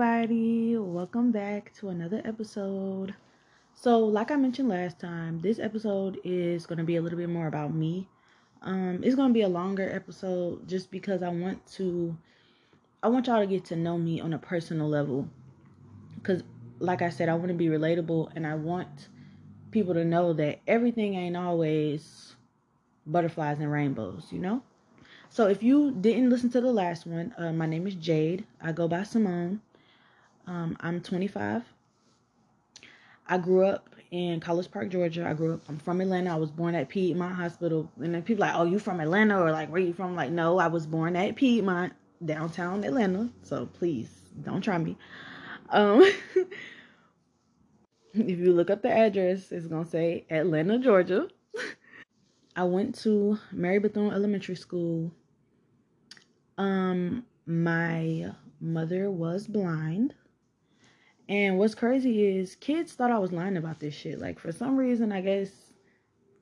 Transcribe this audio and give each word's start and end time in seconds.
Everybody. 0.00 0.78
Welcome 0.78 1.30
back 1.30 1.74
to 1.74 1.90
another 1.90 2.22
episode. 2.24 3.14
So, 3.74 3.98
like 3.98 4.30
I 4.30 4.36
mentioned 4.36 4.70
last 4.70 4.98
time, 4.98 5.42
this 5.42 5.58
episode 5.58 6.18
is 6.24 6.64
going 6.64 6.78
to 6.78 6.84
be 6.84 6.96
a 6.96 7.02
little 7.02 7.18
bit 7.18 7.28
more 7.28 7.48
about 7.48 7.74
me. 7.74 8.08
Um, 8.62 9.00
it's 9.02 9.14
going 9.14 9.28
to 9.28 9.34
be 9.34 9.42
a 9.42 9.48
longer 9.48 9.94
episode 9.94 10.66
just 10.66 10.90
because 10.90 11.22
I 11.22 11.28
want 11.28 11.66
to, 11.72 12.16
I 13.02 13.08
want 13.08 13.26
y'all 13.26 13.40
to 13.40 13.46
get 13.46 13.66
to 13.66 13.76
know 13.76 13.98
me 13.98 14.22
on 14.22 14.32
a 14.32 14.38
personal 14.38 14.88
level. 14.88 15.28
Because, 16.14 16.44
like 16.78 17.02
I 17.02 17.10
said, 17.10 17.28
I 17.28 17.34
want 17.34 17.48
to 17.48 17.54
be 17.54 17.66
relatable 17.66 18.32
and 18.34 18.46
I 18.46 18.54
want 18.54 19.08
people 19.70 19.92
to 19.92 20.04
know 20.04 20.32
that 20.32 20.60
everything 20.66 21.12
ain't 21.14 21.36
always 21.36 22.36
butterflies 23.06 23.58
and 23.58 23.70
rainbows, 23.70 24.28
you 24.30 24.38
know? 24.38 24.62
So 25.28 25.46
if 25.48 25.62
you 25.62 25.90
didn't 25.90 26.30
listen 26.30 26.48
to 26.52 26.62
the 26.62 26.72
last 26.72 27.06
one, 27.06 27.34
uh, 27.36 27.52
my 27.52 27.66
name 27.66 27.86
is 27.86 27.96
Jade. 27.96 28.46
I 28.62 28.72
go 28.72 28.88
by 28.88 29.02
Simone. 29.02 29.60
Um, 30.46 30.76
I'm 30.80 31.00
25. 31.00 31.62
I 33.28 33.38
grew 33.38 33.64
up 33.64 33.94
in 34.10 34.40
College 34.40 34.70
Park, 34.70 34.88
Georgia. 34.88 35.28
I 35.28 35.34
grew 35.34 35.54
up. 35.54 35.60
I'm 35.68 35.78
from 35.78 36.00
Atlanta. 36.00 36.32
I 36.32 36.36
was 36.36 36.50
born 36.50 36.74
at 36.74 36.88
Piedmont 36.88 37.34
Hospital. 37.34 37.90
And 38.00 38.14
then 38.14 38.22
people 38.22 38.40
like, 38.40 38.54
"Oh, 38.56 38.64
you 38.64 38.78
from 38.78 39.00
Atlanta?" 39.00 39.40
Or 39.40 39.52
like, 39.52 39.70
"Where 39.70 39.80
you 39.80 39.92
from?" 39.92 40.16
Like, 40.16 40.30
no, 40.30 40.58
I 40.58 40.66
was 40.66 40.86
born 40.86 41.14
at 41.16 41.36
Piedmont, 41.36 41.92
downtown 42.24 42.84
Atlanta. 42.84 43.30
So 43.42 43.66
please 43.66 44.08
don't 44.42 44.62
try 44.62 44.78
me. 44.78 44.96
Um, 45.68 46.02
if 48.14 48.38
you 48.38 48.52
look 48.52 48.70
up 48.70 48.82
the 48.82 48.90
address, 48.90 49.52
it's 49.52 49.66
gonna 49.66 49.86
say 49.86 50.26
Atlanta, 50.30 50.78
Georgia. 50.78 51.28
I 52.56 52.64
went 52.64 52.96
to 53.02 53.38
Mary 53.52 53.78
Bethune 53.78 54.12
Elementary 54.12 54.56
School 54.56 55.12
um, 56.60 57.24
my 57.46 58.32
mother 58.60 59.10
was 59.10 59.46
blind. 59.46 60.14
And 61.30 61.58
what's 61.58 61.76
crazy 61.76 62.38
is 62.38 62.56
kids 62.56 62.92
thought 62.92 63.12
I 63.12 63.18
was 63.20 63.30
lying 63.30 63.56
about 63.56 63.78
this 63.78 63.94
shit. 63.94 64.18
Like 64.18 64.40
for 64.40 64.50
some 64.50 64.76
reason, 64.76 65.12
I 65.12 65.20
guess 65.20 65.48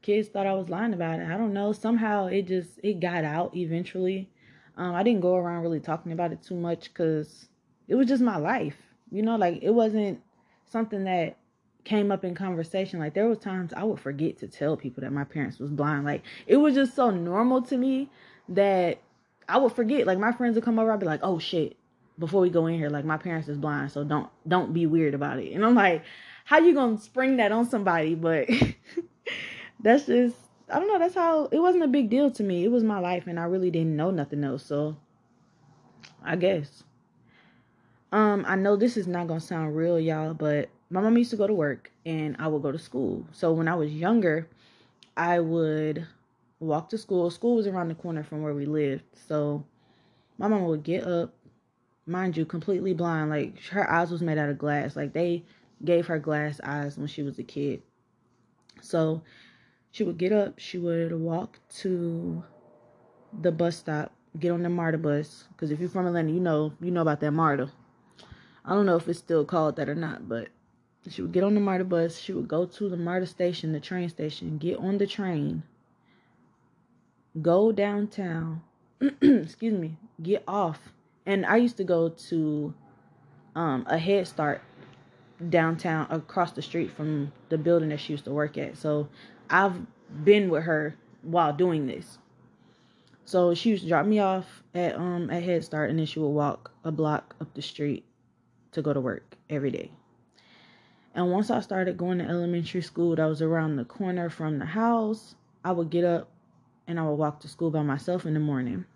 kids 0.01 0.29
thought 0.29 0.47
I 0.47 0.55
was 0.55 0.71
lying 0.71 0.95
about 0.95 1.21
it. 1.21 1.29
I 1.29 1.37
don't 1.37 1.53
know. 1.53 1.73
Somehow 1.73 2.29
it 2.29 2.47
just 2.47 2.81
it 2.83 2.99
got 2.99 3.23
out 3.23 3.55
eventually. 3.55 4.31
Um, 4.79 4.95
I 4.95 5.03
didn't 5.03 5.21
go 5.21 5.37
around 5.37 5.63
really 5.63 5.79
talking 5.79 6.13
about 6.13 6.33
it 6.33 6.43
too 6.43 6.55
much 6.55 6.85
because 6.85 7.51
it 7.87 7.97
was 7.97 8.09
just 8.09 8.23
my 8.23 8.39
life. 8.39 8.77
You 9.11 9.21
know, 9.21 9.37
like 9.37 9.63
it 9.63 9.73
wasn't 9.73 10.23
something 10.65 11.05
that 11.05 11.37
came 11.85 12.11
up 12.11 12.25
in 12.25 12.35
conversation. 12.35 12.99
Like 12.99 13.13
there 13.13 13.29
was 13.29 13.39
times 13.39 13.75
I 13.75 13.85
would 13.85 14.01
forget 14.01 14.39
to 14.39 14.49
tell 14.49 14.75
people 14.75 15.03
that 15.03 15.13
my 15.13 15.25
parents 15.25 15.59
was 15.59 15.71
blind. 15.71 16.07
Like 16.07 16.23
it 16.47 16.57
was 16.57 16.75
just 16.75 16.97
so 16.97 17.11
normal 17.11 17.61
to 17.63 17.77
me 17.77 18.09
that 18.49 19.03
I 19.47 19.59
would 19.59 19.73
forget. 19.73 20.07
Like 20.07 20.19
my 20.19 20.33
friends 20.33 20.55
would 20.55 20.65
come 20.65 20.79
over, 20.79 20.91
I'd 20.91 21.01
be 21.01 21.05
like, 21.05 21.21
"Oh 21.23 21.39
shit!" 21.39 21.78
Before 22.19 22.41
we 22.41 22.51
go 22.51 22.67
in 22.67 22.75
here, 22.75 22.91
like 22.91 23.05
my 23.05 23.17
parents 23.17 23.49
is 23.49 23.57
blind, 23.57 23.93
so 23.93 24.05
don't 24.05 24.29
don't 24.47 24.73
be 24.73 24.87
weird 24.87 25.15
about 25.15 25.39
it. 25.39 25.53
And 25.53 25.65
I'm 25.65 25.75
like, 25.75 26.03
how 26.45 26.59
you 26.59 26.75
gonna 26.75 26.99
spring 26.99 27.37
that 27.37 27.53
on 27.53 27.69
somebody? 27.69 28.15
But 28.15 28.49
that's 29.81 30.07
just 30.07 30.37
I 30.71 30.79
don't 30.79 30.89
know. 30.89 30.99
That's 30.99 31.15
how 31.15 31.47
it 31.47 31.59
wasn't 31.59 31.85
a 31.85 31.89
big 31.89 32.11
deal 32.11 32.31
to 32.33 32.43
me. 32.43 32.65
It 32.65 32.71
was 32.71 32.83
my 32.83 32.99
life, 32.99 33.27
and 33.27 33.39
I 33.39 33.45
really 33.45 33.71
didn't 33.71 33.97
know 33.97 34.11
nothing 34.11 34.45
else. 34.45 34.65
So 34.65 34.97
I 36.25 36.37
guess. 36.37 36.85
Um, 38.11 38.45
I 38.49 38.57
know 38.57 38.77
this 38.77 38.97
is 38.97 39.07
not 39.07 39.29
gonna 39.29 39.41
sound 39.41 39.77
real, 39.77 40.01
y'all, 40.01 40.33
but 40.33 40.71
my 40.91 41.01
mom 41.01 41.19
used 41.19 41.31
to 41.31 41.37
go 41.37 41.47
to 41.47 41.53
work 41.53 41.91
and 42.07 42.37
I 42.39 42.49
would 42.49 42.63
go 42.63 42.73
to 42.73 42.79
school. 42.79 43.27
So 43.33 43.53
when 43.53 43.69
I 43.69 43.75
was 43.75 43.93
younger, 43.93 44.49
I 45.17 45.41
would 45.41 46.07
walk 46.61 46.89
to 46.91 46.99
school. 46.99 47.31
School 47.31 47.57
was 47.57 47.67
around 47.67 47.89
the 47.89 47.95
corner 47.95 48.23
from 48.23 48.43
where 48.43 48.55
we 48.55 48.65
lived. 48.65 49.05
So 49.29 49.65
my 50.39 50.49
mom 50.49 50.65
would 50.65 50.83
get 50.83 51.07
up, 51.07 51.35
mind 52.09 52.37
you, 52.37 52.45
completely 52.45 52.95
blind. 52.95 53.31
Like 53.31 53.61
her 53.71 53.89
eyes 53.91 54.11
was 54.11 54.23
made 54.23 54.39
out 54.39 54.49
of 54.49 54.59
glass. 54.59 54.97
Like 54.97 55.13
they 55.13 55.45
gave 55.85 56.07
her 56.07 56.19
glass 56.19 56.61
eyes 56.65 56.97
when 56.97 57.07
she 57.07 57.23
was 57.23 57.39
a 57.39 57.45
kid. 57.45 57.83
So 58.81 59.23
she 59.91 60.05
would 60.05 60.19
get 60.19 60.33
up, 60.33 60.59
she 60.59 60.79
would 60.79 61.13
walk 61.13 61.59
to 61.81 62.43
the 63.41 63.53
bus 63.53 63.77
stop, 63.77 64.13
get 64.39 64.51
on 64.51 64.63
the 64.63 64.69
MARTA 64.69 64.99
bus. 64.99 65.45
Because 65.53 65.71
if 65.71 65.81
you're 65.81 65.89
from 65.89 66.07
Atlanta, 66.07 66.33
you 66.33 66.41
know 66.41 66.73
you 66.81 66.91
know 66.91 67.03
about 67.03 67.21
that 67.21 67.33
MARTA. 67.33 67.71
I 68.65 68.75
don't 68.75 68.87
know 68.87 68.97
if 68.97 69.09
it's 69.09 69.19
still 69.19 69.45
called 69.45 69.77
that 69.77 69.89
or 69.89 69.95
not, 69.95 70.29
but 70.29 70.49
she 71.09 71.23
would 71.23 71.33
get 71.33 71.45
on 71.45 71.55
the 71.55 71.61
MARTA 71.61 71.85
bus. 71.85 72.19
She 72.19 72.33
would 72.33 72.49
go 72.49 72.67
to 72.67 72.89
the 72.89 72.97
MARTA 72.97 73.27
station, 73.27 73.73
the 73.73 73.81
train 73.81 74.09
station, 74.09 74.59
get 74.59 74.79
on 74.79 74.99
the 74.99 75.07
train, 75.07 75.63
go 77.41 77.73
downtown, 77.73 78.63
excuse 79.01 79.75
me, 79.75 79.97
get 80.23 80.45
off. 80.47 80.93
And 81.29 81.45
I 81.45 81.57
used 81.57 81.77
to 81.77 81.85
go 81.85 82.09
to 82.09 82.73
um, 83.55 83.85
a 83.87 83.99
Head 83.99 84.27
Start 84.27 84.63
downtown 85.51 86.07
across 86.09 86.53
the 86.53 86.63
street 86.63 86.91
from 86.91 87.31
the 87.51 87.59
building 87.59 87.91
that 87.91 88.01
she 88.01 88.15
used 88.15 88.25
to 88.25 88.33
work 88.33 88.57
at. 88.57 88.79
So 88.79 89.11
I've 89.51 89.75
been 90.25 90.49
with 90.49 90.65
her 90.65 90.97
while 91.21 91.53
doing 91.53 91.87
this. 91.87 92.17
So 93.27 93.53
she 93.53 93.69
used 93.69 93.83
to 93.83 93.89
drop 93.91 94.07
me 94.07 94.21
off 94.21 94.63
at 94.75 94.95
um 94.97 95.29
at 95.29 95.43
Head 95.43 95.63
Start 95.63 95.91
and 95.91 95.99
then 95.99 96.07
she 96.07 96.19
would 96.19 96.29
walk 96.29 96.73
a 96.83 96.91
block 96.91 97.37
up 97.43 97.53
the 97.53 97.61
street 97.61 98.07
to 98.73 98.81
go 98.81 98.95
to 98.95 99.01
work 99.01 99.37
every 99.51 99.71
day. 99.71 99.91
And 101.15 101.31
once 101.31 101.51
I 101.51 101.61
started 101.61 101.99
going 101.99 102.19
to 102.19 102.25
elementary 102.25 102.81
school 102.81 103.17
that 103.17 103.27
was 103.27 103.43
around 103.43 103.77
the 103.77 103.85
corner 103.85 104.31
from 104.31 104.59
the 104.59 104.65
house, 104.65 105.35
I 105.63 105.73
would 105.73 105.91
get 105.91 106.05
up 106.05 106.31
and 106.87 106.99
I 106.99 107.03
would 107.03 107.17
walk 107.17 107.41
to 107.41 107.49
school 107.49 107.71
by 107.71 107.83
myself 107.83 108.25
in 108.25 108.33
the 108.33 108.41
morning. 108.41 108.87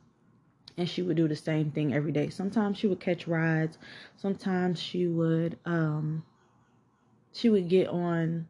And 0.77 0.89
she 0.89 1.03
would 1.03 1.17
do 1.17 1.29
the 1.29 1.37
same 1.37 1.71
thing 1.71 1.93
every 1.93 2.13
day. 2.13 2.31
Sometimes 2.31 2.79
she 2.79 2.87
would 2.87 3.01
catch 3.01 3.29
rides. 3.29 3.79
Sometimes 4.17 4.81
she 4.81 5.07
would 5.07 5.59
um 5.65 6.25
she 7.33 7.49
would 7.49 7.69
get 7.69 7.89
on 7.89 8.49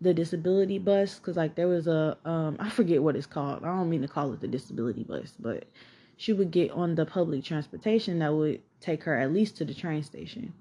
the 0.00 0.12
disability 0.12 0.78
bus 0.78 1.18
cuz 1.18 1.36
like 1.36 1.54
there 1.54 1.68
was 1.68 1.86
a 1.86 2.16
um 2.24 2.56
I 2.60 2.68
forget 2.70 3.02
what 3.02 3.16
it's 3.16 3.26
called. 3.26 3.64
I 3.64 3.66
don't 3.66 3.90
mean 3.90 4.02
to 4.02 4.08
call 4.08 4.32
it 4.32 4.40
the 4.40 4.48
disability 4.48 5.02
bus, 5.02 5.34
but 5.38 5.64
she 6.16 6.32
would 6.32 6.50
get 6.50 6.70
on 6.70 6.94
the 6.94 7.04
public 7.04 7.44
transportation 7.44 8.20
that 8.20 8.32
would 8.32 8.60
take 8.80 9.02
her 9.04 9.16
at 9.18 9.32
least 9.32 9.56
to 9.56 9.64
the 9.64 9.74
train 9.74 10.02
station. 10.02 10.52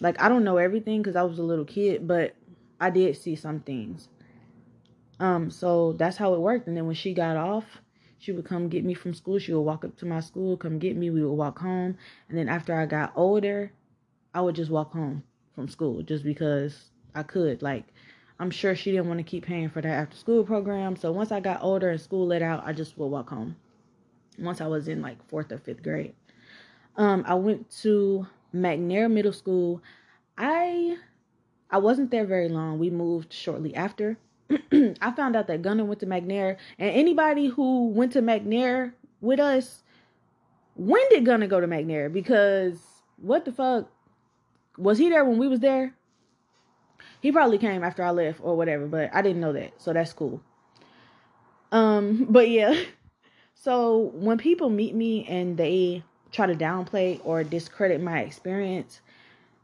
Like 0.00 0.20
I 0.20 0.28
don't 0.28 0.44
know 0.44 0.58
everything 0.58 1.02
cuz 1.02 1.16
I 1.16 1.22
was 1.22 1.38
a 1.38 1.42
little 1.42 1.64
kid, 1.64 2.06
but 2.06 2.34
I 2.80 2.90
did 2.90 3.16
see 3.16 3.36
some 3.36 3.60
things. 3.60 4.08
Um, 5.20 5.50
so 5.50 5.92
that's 5.92 6.16
how 6.16 6.34
it 6.34 6.40
worked. 6.40 6.66
And 6.66 6.76
then 6.76 6.86
when 6.86 6.96
she 6.96 7.14
got 7.14 7.36
off, 7.36 7.80
she 8.24 8.32
would 8.32 8.46
come 8.46 8.70
get 8.70 8.86
me 8.86 8.94
from 8.94 9.12
school. 9.12 9.38
She 9.38 9.52
would 9.52 9.60
walk 9.60 9.84
up 9.84 9.98
to 9.98 10.06
my 10.06 10.20
school, 10.20 10.56
come 10.56 10.78
get 10.78 10.96
me. 10.96 11.10
We 11.10 11.22
would 11.22 11.34
walk 11.34 11.58
home. 11.58 11.98
And 12.30 12.38
then 12.38 12.48
after 12.48 12.74
I 12.74 12.86
got 12.86 13.12
older, 13.14 13.70
I 14.32 14.40
would 14.40 14.54
just 14.54 14.70
walk 14.70 14.94
home 14.94 15.22
from 15.54 15.68
school 15.68 16.02
just 16.02 16.24
because 16.24 16.90
I 17.14 17.22
could. 17.22 17.60
Like, 17.60 17.84
I'm 18.40 18.50
sure 18.50 18.74
she 18.74 18.92
didn't 18.92 19.08
want 19.08 19.18
to 19.18 19.24
keep 19.24 19.44
paying 19.44 19.68
for 19.68 19.82
that 19.82 19.92
after 19.92 20.16
school 20.16 20.42
program. 20.42 20.96
So 20.96 21.12
once 21.12 21.32
I 21.32 21.40
got 21.40 21.62
older 21.62 21.90
and 21.90 22.00
school 22.00 22.26
let 22.26 22.40
out, 22.40 22.66
I 22.66 22.72
just 22.72 22.96
would 22.96 23.08
walk 23.08 23.28
home. 23.28 23.56
Once 24.38 24.62
I 24.62 24.68
was 24.68 24.88
in 24.88 25.02
like 25.02 25.18
fourth 25.28 25.52
or 25.52 25.58
fifth 25.58 25.82
grade. 25.82 26.14
Um, 26.96 27.24
I 27.26 27.34
went 27.34 27.70
to 27.82 28.26
McNair 28.54 29.10
Middle 29.12 29.34
School. 29.34 29.82
I 30.38 30.96
I 31.70 31.76
wasn't 31.76 32.10
there 32.10 32.24
very 32.24 32.48
long. 32.48 32.78
We 32.78 32.88
moved 32.88 33.34
shortly 33.34 33.74
after. 33.74 34.16
I 35.00 35.10
found 35.16 35.36
out 35.36 35.46
that 35.48 35.62
Gunna 35.62 35.84
went 35.84 36.00
to 36.00 36.06
McNair, 36.06 36.56
and 36.78 36.90
anybody 36.90 37.46
who 37.46 37.88
went 37.88 38.12
to 38.12 38.22
McNair 38.22 38.92
with 39.20 39.40
us, 39.40 39.82
when 40.74 41.02
did 41.10 41.24
Gunna 41.24 41.46
go 41.46 41.60
to 41.60 41.66
McNair? 41.66 42.12
Because 42.12 42.80
what 43.16 43.44
the 43.44 43.52
fuck 43.52 43.90
was 44.76 44.98
he 44.98 45.08
there 45.08 45.24
when 45.24 45.38
we 45.38 45.48
was 45.48 45.60
there? 45.60 45.94
He 47.20 47.32
probably 47.32 47.58
came 47.58 47.82
after 47.82 48.02
I 48.02 48.10
left 48.10 48.40
or 48.42 48.56
whatever, 48.56 48.86
but 48.86 49.10
I 49.14 49.22
didn't 49.22 49.40
know 49.40 49.52
that, 49.52 49.80
so 49.80 49.92
that's 49.92 50.12
cool. 50.12 50.42
Um, 51.72 52.26
but 52.30 52.48
yeah. 52.48 52.78
So 53.56 54.12
when 54.12 54.36
people 54.36 54.68
meet 54.68 54.94
me 54.94 55.24
and 55.24 55.56
they 55.56 56.02
try 56.32 56.44
to 56.46 56.54
downplay 56.54 57.18
or 57.24 57.42
discredit 57.44 57.98
my 58.02 58.20
experience 58.20 59.00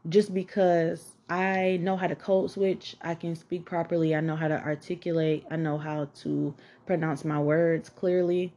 just 0.09 0.33
because 0.33 1.17
I 1.31 1.77
know 1.81 1.95
how 1.95 2.07
to 2.07 2.15
code 2.15 2.51
switch. 2.51 2.97
I 3.01 3.15
can 3.15 3.37
speak 3.37 3.63
properly. 3.63 4.13
I 4.13 4.19
know 4.19 4.35
how 4.35 4.49
to 4.49 4.61
articulate. 4.61 5.45
I 5.49 5.55
know 5.55 5.77
how 5.77 6.09
to 6.23 6.53
pronounce 6.85 7.23
my 7.23 7.39
words 7.39 7.87
clearly. 7.87 8.53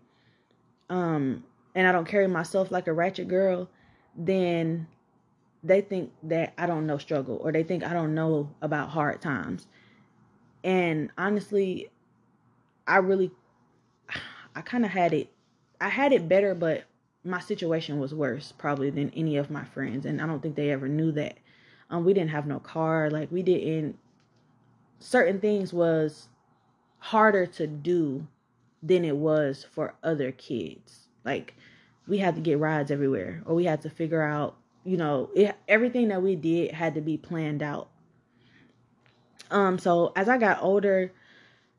Um, 0.90 1.44
and 1.76 1.86
I 1.86 1.92
don't 1.92 2.08
carry 2.08 2.26
myself 2.26 2.72
like 2.72 2.88
a 2.88 2.92
ratchet 2.92 3.28
girl, 3.28 3.70
then 4.16 4.88
they 5.62 5.82
think 5.82 6.10
that 6.24 6.52
I 6.58 6.66
don't 6.66 6.84
know 6.84 6.98
struggle 6.98 7.36
or 7.36 7.52
they 7.52 7.62
think 7.62 7.84
I 7.84 7.92
don't 7.92 8.12
know 8.12 8.50
about 8.60 8.88
hard 8.88 9.22
times. 9.22 9.68
And 10.64 11.12
honestly, 11.16 11.90
I 12.88 12.96
really 12.96 13.30
I 14.56 14.62
kind 14.62 14.84
of 14.84 14.90
had 14.90 15.14
it 15.14 15.30
I 15.80 15.90
had 15.90 16.12
it 16.12 16.28
better, 16.28 16.56
but 16.56 16.86
my 17.22 17.38
situation 17.38 18.00
was 18.00 18.12
worse 18.12 18.50
probably 18.50 18.90
than 18.90 19.10
any 19.10 19.36
of 19.36 19.48
my 19.48 19.64
friends 19.64 20.06
and 20.06 20.20
I 20.20 20.26
don't 20.26 20.42
think 20.42 20.56
they 20.56 20.72
ever 20.72 20.88
knew 20.88 21.12
that. 21.12 21.38
Um, 21.94 22.05
we 22.05 22.12
didn't 22.12 22.31
have 22.31 22.46
no 22.46 22.58
car. 22.58 23.11
Like 23.11 23.31
we 23.31 23.43
didn't. 23.43 23.99
Certain 24.99 25.41
things 25.41 25.73
was 25.73 26.29
harder 26.99 27.46
to 27.46 27.67
do 27.67 28.26
than 28.82 29.05
it 29.05 29.17
was 29.17 29.64
for 29.64 29.94
other 30.02 30.32
kids. 30.32 31.08
Like 31.25 31.55
we 32.08 32.19
had 32.19 32.35
to 32.35 32.41
get 32.41 32.58
rides 32.58 32.91
everywhere, 32.91 33.43
or 33.46 33.55
we 33.55 33.64
had 33.64 33.82
to 33.82 33.91
figure 33.91 34.23
out 34.23 34.56
you 34.85 34.99
know, 34.99 35.31
it, 35.35 35.56
everything 35.67 36.08
that 36.08 36.23
we 36.23 36.37
did 36.37 36.73
had 36.73 36.94
to 36.94 37.00
be 37.00 37.17
planned 37.17 37.62
out. 37.62 37.88
Um, 39.50 39.79
so 39.79 40.12
as 40.14 40.29
I 40.29 40.37
got 40.37 40.62
older, 40.62 41.11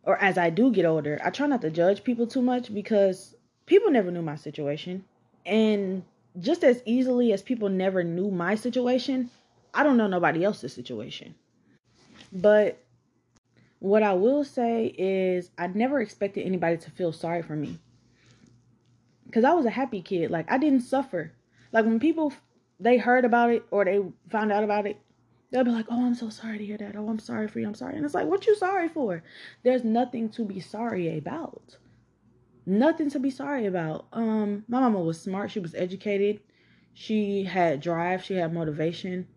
or 0.04 0.18
as 0.18 0.38
I 0.38 0.50
do 0.50 0.72
get 0.72 0.86
older, 0.86 1.20
I 1.24 1.30
try 1.30 1.48
not 1.48 1.62
to 1.62 1.70
judge 1.70 2.04
people 2.04 2.26
too 2.26 2.42
much 2.42 2.74
because 2.74 3.36
people 3.66 3.92
never 3.92 4.12
knew 4.12 4.22
my 4.22 4.36
situation. 4.36 5.04
And 5.46 6.04
just 6.40 6.64
as 6.64 6.82
easily 6.86 7.32
as 7.32 7.42
people 7.42 7.70
never 7.70 8.04
knew 8.04 8.32
my 8.32 8.56
situation, 8.56 9.30
I 9.76 9.84
don't 9.84 9.98
know 9.98 10.08
nobody 10.08 10.44
else's 10.44 10.74
situation. 10.74 11.36
But 12.32 12.84
what 13.80 14.02
I 14.02 14.14
will 14.14 14.44
say 14.44 14.88
is, 14.98 15.52
I 15.58 15.68
never 15.68 16.02
expected 16.02 16.46
anybody 16.46 16.78
to 16.78 16.92
feel 16.92 17.12
sorry 17.12 17.44
for 17.44 17.56
me. 17.56 17.78
Because 19.26 19.44
I 19.44 19.54
was 19.54 19.66
a 19.66 19.70
happy 19.70 20.02
kid. 20.02 20.32
Like, 20.32 20.50
I 20.52 20.58
didn't 20.58 20.82
suffer. 20.82 21.34
Like, 21.72 21.86
when 21.86 22.00
people 22.00 22.34
they 22.80 22.98
heard 22.98 23.26
about 23.26 23.52
it 23.52 23.64
or 23.72 23.86
they 23.86 24.02
found 24.30 24.52
out 24.52 24.64
about 24.64 24.86
it, 24.86 24.98
they'll 25.52 25.64
be 25.64 25.72
like, 25.72 25.86
"Oh, 25.90 26.06
I'm 26.06 26.16
so 26.16 26.30
sorry 26.30 26.58
to 26.58 26.66
hear 26.66 26.78
that. 26.78 26.96
Oh, 26.96 27.08
I'm 27.08 27.20
sorry 27.20 27.48
for 27.48 27.60
you. 27.60 27.68
I'm 27.68 27.76
sorry." 27.76 27.96
And 27.96 28.06
it's 28.06 28.14
like, 28.14 28.28
"What 28.28 28.46
you 28.48 28.56
sorry 28.56 28.90
for?" 28.90 29.24
There's 29.64 29.84
nothing 29.84 30.30
to 30.30 30.44
be 30.44 30.60
sorry 30.60 31.18
about. 31.18 31.78
Nothing 32.66 33.10
to 33.12 33.20
be 33.20 33.30
sorry 33.30 33.66
about. 33.66 34.08
Um, 34.12 34.66
my 34.68 34.80
mama 34.80 35.00
was 35.00 35.22
smart. 35.22 35.52
She 35.52 35.60
was 35.60 35.76
educated. 35.76 36.40
She 36.94 37.44
had 37.44 37.82
drive. 37.82 38.24
She 38.24 38.36
had 38.36 38.54
motivation, 38.54 39.28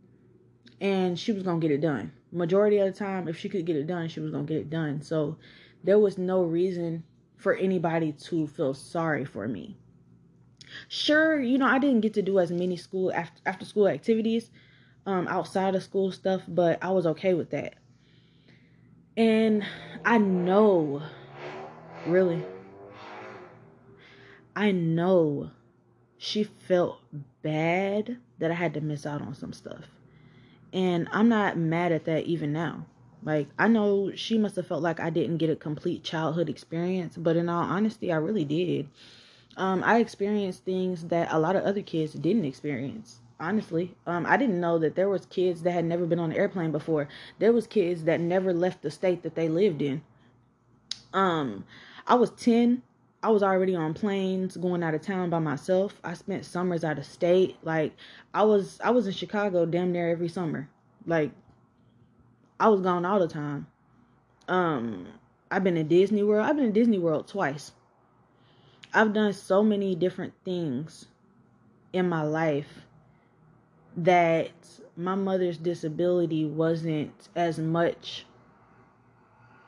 and 0.80 1.18
she 1.18 1.32
was 1.32 1.42
gonna 1.42 1.60
get 1.60 1.70
it 1.70 1.80
done. 1.80 2.12
Majority 2.32 2.78
of 2.78 2.92
the 2.92 2.98
time, 2.98 3.28
if 3.28 3.38
she 3.38 3.48
could 3.48 3.66
get 3.66 3.76
it 3.76 3.86
done, 3.86 4.08
she 4.08 4.20
was 4.20 4.30
gonna 4.30 4.44
get 4.44 4.58
it 4.58 4.70
done. 4.70 5.02
So 5.02 5.38
there 5.84 5.98
was 5.98 6.18
no 6.18 6.42
reason 6.42 7.04
for 7.36 7.54
anybody 7.54 8.12
to 8.12 8.46
feel 8.46 8.74
sorry 8.74 9.24
for 9.24 9.46
me. 9.48 9.76
Sure, 10.88 11.40
you 11.40 11.58
know, 11.58 11.66
I 11.66 11.78
didn't 11.78 12.00
get 12.00 12.14
to 12.14 12.22
do 12.22 12.38
as 12.38 12.50
many 12.50 12.76
school 12.76 13.12
after, 13.12 13.40
after 13.46 13.64
school 13.64 13.88
activities 13.88 14.50
um, 15.06 15.26
outside 15.28 15.74
of 15.74 15.82
school 15.82 16.12
stuff, 16.12 16.42
but 16.46 16.78
I 16.82 16.90
was 16.90 17.06
okay 17.06 17.32
with 17.32 17.50
that. 17.50 17.74
And 19.16 19.64
I 20.04 20.18
know, 20.18 21.02
really, 22.04 22.46
I 24.54 24.70
know 24.70 25.50
she 26.18 26.44
felt 26.44 26.98
bad 27.42 28.18
that 28.38 28.50
I 28.50 28.54
had 28.54 28.74
to 28.74 28.80
miss 28.80 29.06
out 29.06 29.22
on 29.22 29.34
some 29.34 29.52
stuff. 29.52 29.84
And 30.72 31.08
I'm 31.12 31.28
not 31.28 31.56
mad 31.56 31.92
at 31.92 32.04
that 32.04 32.24
even 32.24 32.52
now. 32.52 32.84
Like, 33.22 33.48
I 33.58 33.68
know 33.68 34.12
she 34.14 34.38
must 34.38 34.56
have 34.56 34.66
felt 34.66 34.82
like 34.82 35.00
I 35.00 35.10
didn't 35.10 35.38
get 35.38 35.50
a 35.50 35.56
complete 35.56 36.04
childhood 36.04 36.48
experience, 36.48 37.16
but 37.16 37.36
in 37.36 37.48
all 37.48 37.64
honesty, 37.64 38.12
I 38.12 38.16
really 38.16 38.44
did. 38.44 38.88
Um, 39.56 39.82
I 39.84 39.98
experienced 39.98 40.64
things 40.64 41.04
that 41.06 41.28
a 41.32 41.38
lot 41.38 41.56
of 41.56 41.64
other 41.64 41.82
kids 41.82 42.12
didn't 42.12 42.44
experience 42.44 43.20
honestly 43.40 43.94
um, 44.06 44.26
i 44.26 44.36
didn't 44.36 44.60
know 44.60 44.78
that 44.78 44.96
there 44.96 45.08
was 45.08 45.26
kids 45.26 45.62
that 45.62 45.70
had 45.70 45.84
never 45.84 46.06
been 46.06 46.18
on 46.18 46.32
an 46.32 46.36
airplane 46.36 46.72
before 46.72 47.08
there 47.38 47.52
was 47.52 47.66
kids 47.66 48.04
that 48.04 48.20
never 48.20 48.52
left 48.52 48.82
the 48.82 48.90
state 48.90 49.22
that 49.22 49.34
they 49.34 49.48
lived 49.48 49.80
in 49.80 50.02
um 51.12 51.64
i 52.06 52.14
was 52.14 52.30
10 52.30 52.82
i 53.22 53.30
was 53.30 53.42
already 53.42 53.74
on 53.74 53.94
planes 53.94 54.56
going 54.56 54.82
out 54.82 54.94
of 54.94 55.02
town 55.02 55.30
by 55.30 55.38
myself. 55.38 56.00
I 56.04 56.14
spent 56.14 56.44
summers 56.44 56.84
out 56.84 56.98
of 56.98 57.06
state. 57.06 57.56
Like 57.62 57.92
i 58.34 58.42
was 58.42 58.80
i 58.82 58.90
was 58.90 59.06
in 59.06 59.12
chicago 59.12 59.66
damn 59.66 59.92
near 59.92 60.10
every 60.10 60.28
summer. 60.28 60.68
Like 61.06 61.30
i 62.60 62.68
was 62.68 62.80
gone 62.80 63.04
all 63.04 63.18
the 63.18 63.28
time. 63.28 63.66
Um 64.48 65.08
i've 65.50 65.64
been 65.64 65.76
in 65.76 65.88
disney 65.88 66.22
world. 66.22 66.46
I've 66.46 66.56
been 66.56 66.66
in 66.66 66.72
disney 66.72 66.98
world 66.98 67.28
twice. 67.28 67.72
I've 68.94 69.12
done 69.12 69.32
so 69.32 69.62
many 69.62 69.94
different 69.94 70.32
things 70.44 71.06
in 71.92 72.08
my 72.08 72.22
life 72.22 72.86
that 73.98 74.50
my 74.96 75.14
mother's 75.14 75.58
disability 75.58 76.44
wasn't 76.44 77.28
as 77.36 77.58
much 77.58 78.24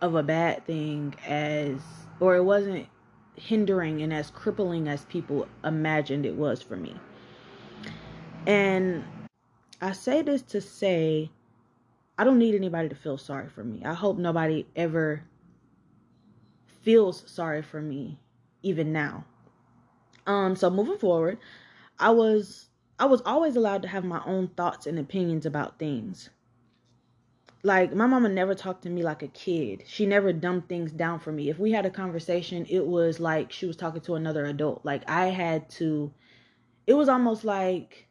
of 0.01 0.15
a 0.15 0.23
bad 0.23 0.65
thing 0.67 1.15
as, 1.27 1.81
or 2.19 2.37
it 2.37 2.45
wasn't 2.45 2.87
hindering 3.41 4.03
and 4.03 4.13
as 4.13 4.31
crippling 4.31 4.87
as 4.89 5.05
people 5.07 5.49
imagined 5.65 6.27
it 6.27 6.35
was 6.35 6.63
for 6.63 6.77
me. 6.77 6.95
And 8.47 9.05
I 9.81 9.93
say 9.93 10.23
this 10.23 10.43
to 10.43 10.61
say, 10.61 11.31
I 12.19 12.25
don't 12.25 12.39
need 12.39 12.55
anybody 12.55 12.89
to 12.89 12.95
feel 12.95 13.17
sorry 13.19 13.49
for 13.49 13.65
me. 13.65 13.83
I 13.85 13.95
hope 13.95 14.19
nobody 14.19 14.67
ever 14.77 15.23
feels 16.83 17.25
sorry 17.27 17.63
for 17.63 17.81
me, 17.81 18.19
even 18.63 18.93
now. 18.93 19.25
Um, 20.27 20.55
so 20.55 20.71
moving 20.71 20.99
forward, 20.99 21.39
I 21.99 22.11
was 22.11 22.69
I 22.99 23.07
was 23.07 23.23
always 23.25 23.57
allowed 23.57 23.83
to 23.83 23.89
have 23.89 24.05
my 24.05 24.23
own 24.27 24.49
thoughts 24.49 24.87
and 24.87 24.99
opinions 24.99 25.47
about 25.47 25.79
things. 25.79 26.29
Like 27.63 27.95
my 27.95 28.07
mama 28.07 28.29
never 28.29 28.55
talked 28.55 28.83
to 28.85 28.91
me 28.91 29.03
like 29.03 29.23
a 29.23 29.29
kid. 29.29 29.85
She 29.87 30.07
never 30.07 30.33
dumbed 30.33 30.69
things 30.69 30.93
down 30.93 31.21
for 31.21 31.31
me. 31.31 31.51
If 31.51 31.59
we 31.59 31.73
had 31.73 31.85
a 31.85 31.91
conversation, 31.91 32.67
it 32.69 32.87
was 32.87 33.21
like 33.21 33.53
she 33.53 33.67
was 33.67 33.77
talking 33.77 34.01
to 34.03 34.15
another 34.15 34.47
adult. 34.47 34.85
Like 34.85 35.09
I 35.09 35.27
had 35.27 35.69
to 35.71 36.13
it 36.87 36.95
was 36.95 37.09
almost 37.09 37.45
like 37.45 38.09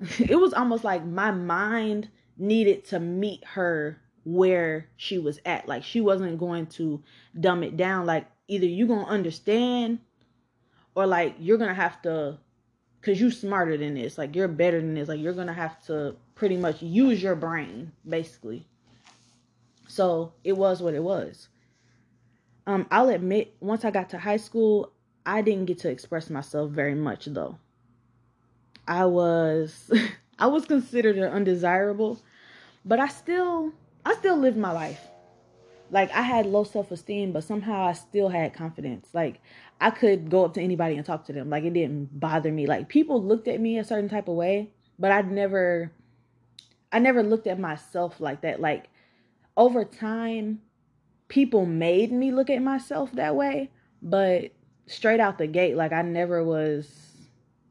it 0.18 0.36
was 0.40 0.54
almost 0.54 0.84
like 0.84 1.04
my 1.04 1.30
mind 1.30 2.08
needed 2.38 2.84
to 2.86 3.00
meet 3.00 3.44
her 3.44 4.00
where 4.24 4.88
she 4.96 5.18
was 5.18 5.38
at. 5.44 5.68
Like 5.68 5.84
she 5.84 6.00
wasn't 6.00 6.38
going 6.38 6.66
to 6.66 7.02
dumb 7.38 7.62
it 7.62 7.76
down. 7.76 8.06
Like 8.06 8.26
either 8.46 8.66
you 8.66 8.86
gonna 8.86 9.06
understand 9.06 9.98
or 10.94 11.06
like 11.06 11.36
you're 11.38 11.58
gonna 11.58 11.74
have 11.74 12.00
to 12.02 12.38
because 13.00 13.20
you're 13.20 13.30
smarter 13.30 13.76
than 13.76 13.94
this 13.94 14.18
like 14.18 14.34
you're 14.34 14.48
better 14.48 14.80
than 14.80 14.94
this 14.94 15.08
like 15.08 15.20
you're 15.20 15.32
gonna 15.32 15.52
have 15.52 15.80
to 15.86 16.16
pretty 16.38 16.56
much 16.56 16.80
use 16.80 17.20
your 17.20 17.34
brain 17.34 17.90
basically 18.08 18.64
so 19.88 20.32
it 20.44 20.56
was 20.56 20.80
what 20.80 20.94
it 20.94 21.02
was 21.02 21.48
um 22.68 22.86
i'll 22.92 23.08
admit 23.08 23.56
once 23.60 23.84
i 23.84 23.90
got 23.90 24.08
to 24.08 24.16
high 24.18 24.36
school 24.36 24.92
i 25.26 25.42
didn't 25.42 25.64
get 25.64 25.78
to 25.78 25.90
express 25.90 26.30
myself 26.30 26.70
very 26.70 26.94
much 26.94 27.24
though 27.26 27.58
i 28.86 29.04
was 29.04 29.90
i 30.38 30.46
was 30.46 30.64
considered 30.64 31.18
an 31.18 31.24
undesirable 31.24 32.20
but 32.84 33.00
i 33.00 33.08
still 33.08 33.72
i 34.06 34.14
still 34.14 34.36
lived 34.36 34.56
my 34.56 34.70
life 34.70 35.08
like 35.90 36.10
I 36.12 36.20
had 36.20 36.44
low 36.44 36.64
self 36.64 36.90
esteem, 36.90 37.32
but 37.32 37.44
somehow 37.44 37.86
I 37.86 37.92
still 37.94 38.28
had 38.28 38.52
confidence. 38.52 39.08
Like 39.14 39.40
I 39.80 39.90
could 39.90 40.30
go 40.30 40.44
up 40.44 40.54
to 40.54 40.60
anybody 40.60 40.96
and 40.96 41.06
talk 41.06 41.24
to 41.26 41.32
them. 41.32 41.48
Like 41.48 41.64
it 41.64 41.72
didn't 41.72 42.20
bother 42.20 42.52
me. 42.52 42.66
Like 42.66 42.88
people 42.88 43.22
looked 43.22 43.48
at 43.48 43.58
me 43.58 43.78
a 43.78 43.84
certain 43.84 44.08
type 44.08 44.28
of 44.28 44.34
way, 44.34 44.70
but 44.98 45.10
I'd 45.10 45.30
never 45.30 45.92
I 46.92 46.98
never 46.98 47.22
looked 47.22 47.46
at 47.46 47.58
myself 47.58 48.20
like 48.20 48.40
that. 48.42 48.60
Like 48.60 48.88
over 49.56 49.84
time, 49.84 50.62
people 51.28 51.66
made 51.66 52.12
me 52.12 52.32
look 52.32 52.50
at 52.50 52.62
myself 52.62 53.12
that 53.12 53.36
way, 53.36 53.70
but 54.02 54.52
straight 54.86 55.20
out 55.20 55.38
the 55.38 55.46
gate, 55.46 55.76
like 55.76 55.92
I 55.92 56.02
never 56.02 56.42
was 56.42 57.16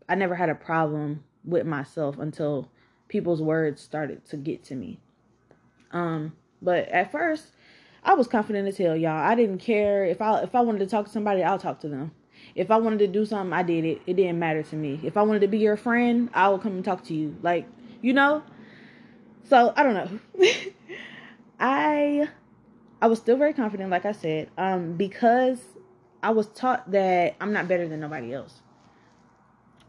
I 0.07 0.15
never 0.15 0.35
had 0.35 0.49
a 0.49 0.55
problem 0.55 1.23
with 1.43 1.65
myself 1.65 2.17
until 2.19 2.69
people's 3.07 3.41
words 3.41 3.81
started 3.81 4.25
to 4.29 4.37
get 4.37 4.63
to 4.65 4.75
me. 4.75 4.99
Um, 5.91 6.33
but 6.61 6.87
at 6.89 7.11
first, 7.11 7.51
I 8.03 8.13
was 8.13 8.27
confident 8.27 8.67
as 8.67 8.77
hell, 8.77 8.95
y'all. 8.95 9.11
I 9.11 9.35
didn't 9.35 9.59
care 9.59 10.05
if 10.05 10.21
I 10.21 10.41
if 10.41 10.55
I 10.55 10.61
wanted 10.61 10.79
to 10.79 10.87
talk 10.87 11.05
to 11.05 11.11
somebody, 11.11 11.43
I'll 11.43 11.59
talk 11.59 11.79
to 11.81 11.89
them. 11.89 12.11
If 12.55 12.71
I 12.71 12.77
wanted 12.77 12.99
to 12.99 13.07
do 13.07 13.25
something, 13.25 13.53
I 13.53 13.63
did 13.63 13.83
it. 13.83 14.01
It 14.05 14.15
didn't 14.15 14.39
matter 14.39 14.63
to 14.63 14.75
me. 14.75 14.99
If 15.03 15.17
I 15.17 15.23
wanted 15.23 15.41
to 15.41 15.47
be 15.47 15.57
your 15.57 15.77
friend, 15.77 16.29
I 16.33 16.49
will 16.49 16.59
come 16.59 16.73
and 16.73 16.85
talk 16.85 17.03
to 17.05 17.13
you. 17.13 17.35
Like, 17.41 17.67
you 18.01 18.13
know? 18.13 18.43
So, 19.47 19.73
I 19.75 19.83
don't 19.83 19.93
know. 19.93 20.19
I 21.59 22.27
I 23.01 23.07
was 23.07 23.19
still 23.19 23.37
very 23.37 23.53
confident 23.53 23.89
like 23.89 24.05
I 24.05 24.11
said, 24.11 24.49
um 24.57 24.93
because 24.93 25.59
I 26.21 26.31
was 26.31 26.47
taught 26.47 26.91
that 26.91 27.35
I'm 27.39 27.53
not 27.53 27.67
better 27.67 27.87
than 27.87 27.99
nobody 27.99 28.33
else. 28.33 28.61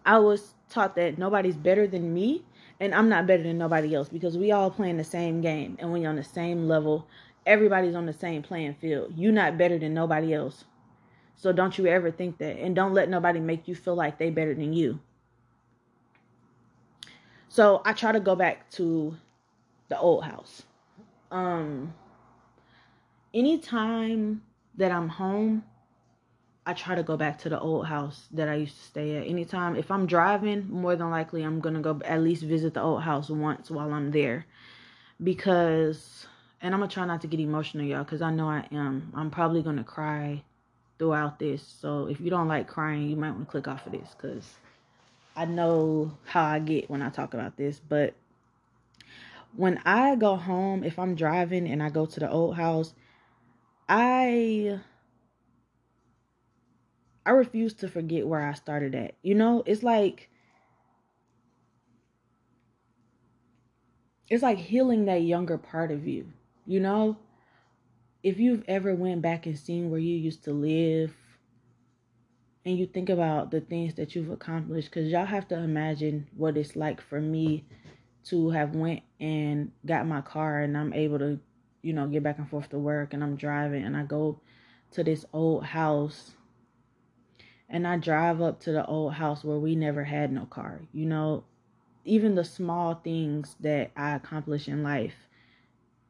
I 0.07 0.19
was 0.19 0.55
taught 0.71 0.97
that 0.97 1.19
nobody's 1.19 1.57
better 1.57 1.87
than 1.87 2.15
me 2.15 2.45
and 2.81 2.95
I'm 2.95 3.09
not 3.09 3.27
better 3.27 3.43
than 3.43 3.59
nobody 3.59 3.95
else 3.95 4.09
because 4.09 4.39
we 4.39 4.53
all 4.53 4.71
playing 4.71 4.97
the 4.97 5.05
same 5.05 5.41
game 5.41 5.77
and 5.79 5.93
we 5.93 6.07
on 6.07 6.17
the 6.17 6.25
same 6.25 6.69
level 6.69 7.07
everybody's 7.49 7.95
on 7.95 8.07
the 8.07 8.13
same 8.13 8.43
playing 8.43 8.75
field. 8.75 9.13
You're 9.17 9.33
not 9.33 9.57
better 9.59 9.79
than 9.79 9.95
nobody 9.95 10.35
else. 10.35 10.65
So 11.37 11.51
don't 11.53 11.77
you 11.79 11.87
ever 11.87 12.11
think 12.11 12.39
that. 12.39 12.59
And 12.59 12.77
don't 12.77 12.93
let 12.93 13.09
nobody 13.09 13.41
make 13.41 13.67
you 13.67 13.75
feel 13.75 13.95
like 13.95 14.19
they 14.19 14.31
better 14.31 14.55
than 14.55 14.73
you. 14.73 15.01
So 17.49 17.81
I 17.85 17.95
try 17.95 18.13
to 18.13 18.21
go 18.21 18.37
back 18.37 18.71
to 18.73 19.17
the 19.89 19.99
old 19.99 20.25
house. 20.25 20.63
Um 21.31 21.95
anytime 23.35 24.43
that 24.77 24.93
I'm 24.93 25.09
home, 25.09 25.65
I 26.65 26.73
try 26.75 26.95
to 26.95 27.03
go 27.03 27.17
back 27.17 27.39
to 27.41 27.49
the 27.49 27.59
old 27.59 27.87
house 27.87 28.29
that 28.33 28.49
I 28.49 28.55
used 28.57 28.77
to 28.77 28.83
stay 28.83 29.17
at. 29.17 29.27
Anytime 29.27 29.77
if 29.77 29.91
I'm 29.91 30.07
driving, 30.07 30.69
more 30.71 30.97
than 30.97 31.11
likely 31.11 31.43
I'm 31.43 31.61
going 31.61 31.75
to 31.75 31.81
go 31.81 32.01
at 32.05 32.23
least 32.23 32.43
visit 32.43 32.75
the 32.75 32.83
old 32.83 33.03
house 33.03 33.31
once 33.31 33.71
while 33.71 33.93
I'm 33.93 34.11
there 34.11 34.47
because 35.23 36.27
and 36.61 36.75
I'm 36.75 36.81
gonna 36.81 36.91
try 36.91 37.05
not 37.05 37.21
to 37.21 37.27
get 37.27 37.41
emotional, 37.41 37.87
y'all, 37.87 38.05
because 38.05 38.23
I 38.23 38.31
know 38.31 38.49
I 38.49 38.67
am. 38.73 39.13
I'm 39.15 39.31
probably 39.31 39.63
gonna 39.63 39.85
cry 39.85 40.43
throughout 40.99 41.39
this. 41.39 41.63
So 41.63 42.07
if 42.07 42.21
you 42.21 42.31
don't 42.31 42.49
like 42.49 42.67
crying, 42.67 43.09
you 43.09 43.17
might 43.17 43.31
want 43.31 43.45
to 43.45 43.51
click 43.51 43.69
off 43.69 43.87
of 43.87 43.93
this, 43.93 44.15
because 44.17 44.57
I 45.37 45.45
know 45.45 46.17
how 46.25 46.45
I 46.45 46.59
get 46.59 46.91
when 46.91 47.03
I 47.03 47.11
talk 47.11 47.35
about 47.35 47.57
this, 47.57 47.79
but 47.79 48.15
when 49.57 49.81
I 49.85 50.17
go 50.17 50.37
home, 50.37 50.85
if 50.85 50.99
I'm 50.99 51.15
driving 51.15 51.69
and 51.69 51.83
I 51.83 51.91
go 51.91 52.07
to 52.07 52.21
the 52.21 52.31
old 52.31 52.57
house, 52.57 52.95
I 53.89 54.81
I 57.25 57.31
refuse 57.31 57.75
to 57.75 57.89
forget 57.89 58.27
where 58.27 58.43
I 58.43 58.55
started 58.55 58.95
at. 58.95 59.15
You 59.23 59.35
know, 59.35 59.63
it's 59.67 59.83
like 59.83 60.31
it's 64.31 64.43
like 64.43 64.59
healing 64.59 65.07
that 65.07 65.23
younger 65.23 65.59
part 65.59 65.91
of 65.91 66.07
you, 66.07 66.33
you 66.67 66.81
know? 66.81 67.17
If 68.23 68.39
you've 68.39 68.65
ever 68.69 68.95
went 68.95 69.23
back 69.23 69.47
and 69.47 69.59
seen 69.59 69.91
where 69.91 70.01
you 70.01 70.17
used 70.17 70.45
to 70.45 70.53
live 70.53 71.15
and 72.65 72.77
you 72.79 72.87
think 72.87 73.09
about 73.09 73.51
the 73.51 73.61
things 73.61 73.95
that 73.95 74.15
you've 74.15 74.31
accomplished 74.31 74.91
cuz 74.91 75.09
y'all 75.11 75.25
have 75.25 75.49
to 75.49 75.59
imagine 75.59 76.29
what 76.37 76.57
it's 76.57 76.77
like 76.77 77.01
for 77.01 77.21
me 77.21 77.65
to 78.31 78.51
have 78.51 78.75
went 78.75 79.03
and 79.21 79.71
got 79.87 80.07
my 80.07 80.21
car 80.21 80.61
and 80.61 80.77
I'm 80.77 80.93
able 80.93 81.19
to, 81.19 81.39
you 81.83 81.93
know, 81.93 82.07
get 82.07 82.23
back 82.23 82.39
and 82.39 82.49
forth 82.49 82.69
to 82.71 82.79
work 82.79 83.15
and 83.15 83.23
I'm 83.23 83.37
driving 83.37 83.85
and 83.85 83.97
I 83.97 84.03
go 84.03 84.41
to 84.93 85.05
this 85.05 85.25
old 85.33 85.65
house 85.65 86.33
and 87.69 87.87
I 87.87 87.99
drive 87.99 88.41
up 88.41 88.61
to 88.61 88.73
the 88.73 88.85
old 88.87 89.15
house 89.15 89.45
where 89.45 89.59
we 89.59 89.77
never 89.77 90.05
had 90.05 90.33
no 90.33 90.47
car. 90.47 90.81
You 90.93 91.07
know, 91.07 91.45
even 92.05 92.35
the 92.35 92.45
small 92.45 92.95
things 92.95 93.57
that 93.61 93.91
I 93.97 94.15
accomplish 94.15 94.69
in 94.69 94.83
life 94.83 95.15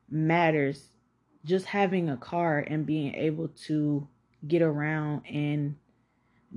matters. 0.08 0.90
Just 1.44 1.66
having 1.66 2.08
a 2.10 2.16
car 2.16 2.58
and 2.58 2.86
being 2.86 3.14
able 3.14 3.48
to 3.66 4.06
get 4.46 4.62
around 4.62 5.22
and 5.26 5.76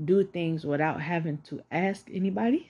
do 0.06 0.24
things 0.24 0.66
without 0.66 1.02
having 1.02 1.40
to 1.40 1.62
ask 1.72 2.08
anybody, 2.12 2.70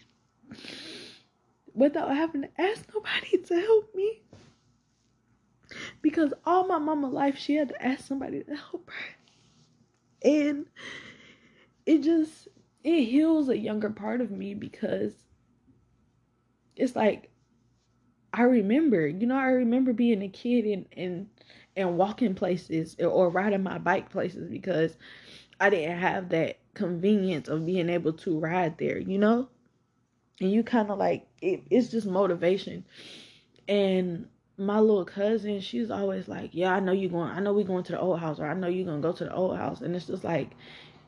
without 1.73 2.15
having 2.15 2.43
to 2.43 2.49
ask 2.57 2.85
nobody 2.93 3.37
to 3.45 3.55
help 3.55 3.95
me. 3.95 4.21
Because 6.01 6.33
all 6.45 6.67
my 6.67 6.79
mama 6.79 7.09
life, 7.09 7.37
she 7.37 7.55
had 7.55 7.69
to 7.69 7.85
ask 7.85 8.05
somebody 8.05 8.43
to 8.43 8.55
help 8.55 8.89
her. 8.89 10.29
And 10.29 10.65
it 11.85 12.03
just 12.03 12.47
it 12.83 13.05
heals 13.05 13.49
a 13.49 13.57
younger 13.57 13.89
part 13.89 14.21
of 14.21 14.31
me 14.31 14.53
because 14.53 15.13
it's 16.75 16.95
like 16.95 17.29
I 18.33 18.43
remember, 18.43 19.07
you 19.07 19.27
know, 19.27 19.37
I 19.37 19.47
remember 19.47 19.93
being 19.93 20.21
a 20.21 20.29
kid 20.29 20.65
and 20.65 20.85
and 20.95 21.29
and 21.75 21.97
walking 21.97 22.35
places 22.35 22.95
or 22.99 23.29
riding 23.29 23.63
my 23.63 23.77
bike 23.77 24.09
places 24.09 24.49
because 24.49 24.97
I 25.59 25.69
didn't 25.69 25.99
have 25.99 26.29
that 26.29 26.59
convenience 26.73 27.47
of 27.47 27.65
being 27.65 27.89
able 27.89 28.13
to 28.13 28.39
ride 28.39 28.77
there, 28.77 28.97
you 28.97 29.17
know? 29.17 29.49
And 30.41 30.51
you 30.51 30.63
kind 30.63 30.89
of 30.89 30.97
like 30.97 31.27
it, 31.41 31.61
it's 31.69 31.89
just 31.89 32.07
motivation. 32.07 32.83
And 33.67 34.27
my 34.57 34.79
little 34.79 35.05
cousin, 35.05 35.61
she's 35.61 35.91
always 35.91 36.27
like, 36.27 36.49
"Yeah, 36.53 36.73
I 36.73 36.79
know 36.79 36.91
you're 36.91 37.11
going. 37.11 37.29
I 37.29 37.39
know 37.39 37.53
we're 37.53 37.63
going 37.63 37.83
to 37.85 37.91
the 37.93 37.99
old 37.99 38.19
house, 38.19 38.39
or 38.39 38.47
I 38.47 38.55
know 38.55 38.67
you're 38.67 38.85
gonna 38.85 39.01
go 39.01 39.13
to 39.13 39.23
the 39.23 39.33
old 39.33 39.55
house." 39.55 39.81
And 39.81 39.95
it's 39.95 40.07
just 40.07 40.23
like, 40.23 40.49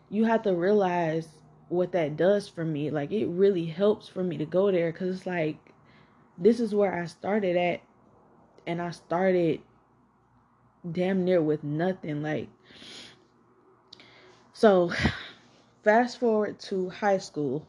you 0.09 0.25
have 0.25 0.43
to 0.43 0.55
realize 0.55 1.27
what 1.69 1.91
that 1.93 2.15
does 2.15 2.47
for 2.47 2.63
me. 2.63 2.91
Like 2.91 3.11
it 3.11 3.25
really 3.27 3.65
helps 3.65 4.07
for 4.07 4.23
me 4.23 4.37
to 4.37 4.45
go 4.45 4.71
there 4.71 4.91
because 4.91 5.17
it's 5.17 5.25
like 5.25 5.57
this 6.37 6.59
is 6.59 6.75
where 6.75 6.93
I 6.93 7.05
started 7.05 7.57
at, 7.57 7.81
and 8.67 8.81
I 8.81 8.91
started 8.91 9.61
damn 10.89 11.25
near 11.25 11.41
with 11.41 11.63
nothing. 11.63 12.21
Like 12.21 12.49
so, 14.53 14.91
fast 15.83 16.19
forward 16.19 16.59
to 16.61 16.89
high 16.89 17.17
school. 17.17 17.67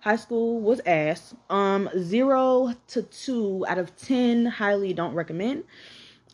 High 0.00 0.16
school 0.16 0.60
was 0.60 0.80
ass. 0.86 1.34
Um, 1.50 1.88
zero 1.98 2.72
to 2.88 3.02
two 3.02 3.64
out 3.68 3.78
of 3.78 3.94
ten. 3.96 4.46
Highly 4.46 4.92
don't 4.94 5.14
recommend. 5.14 5.64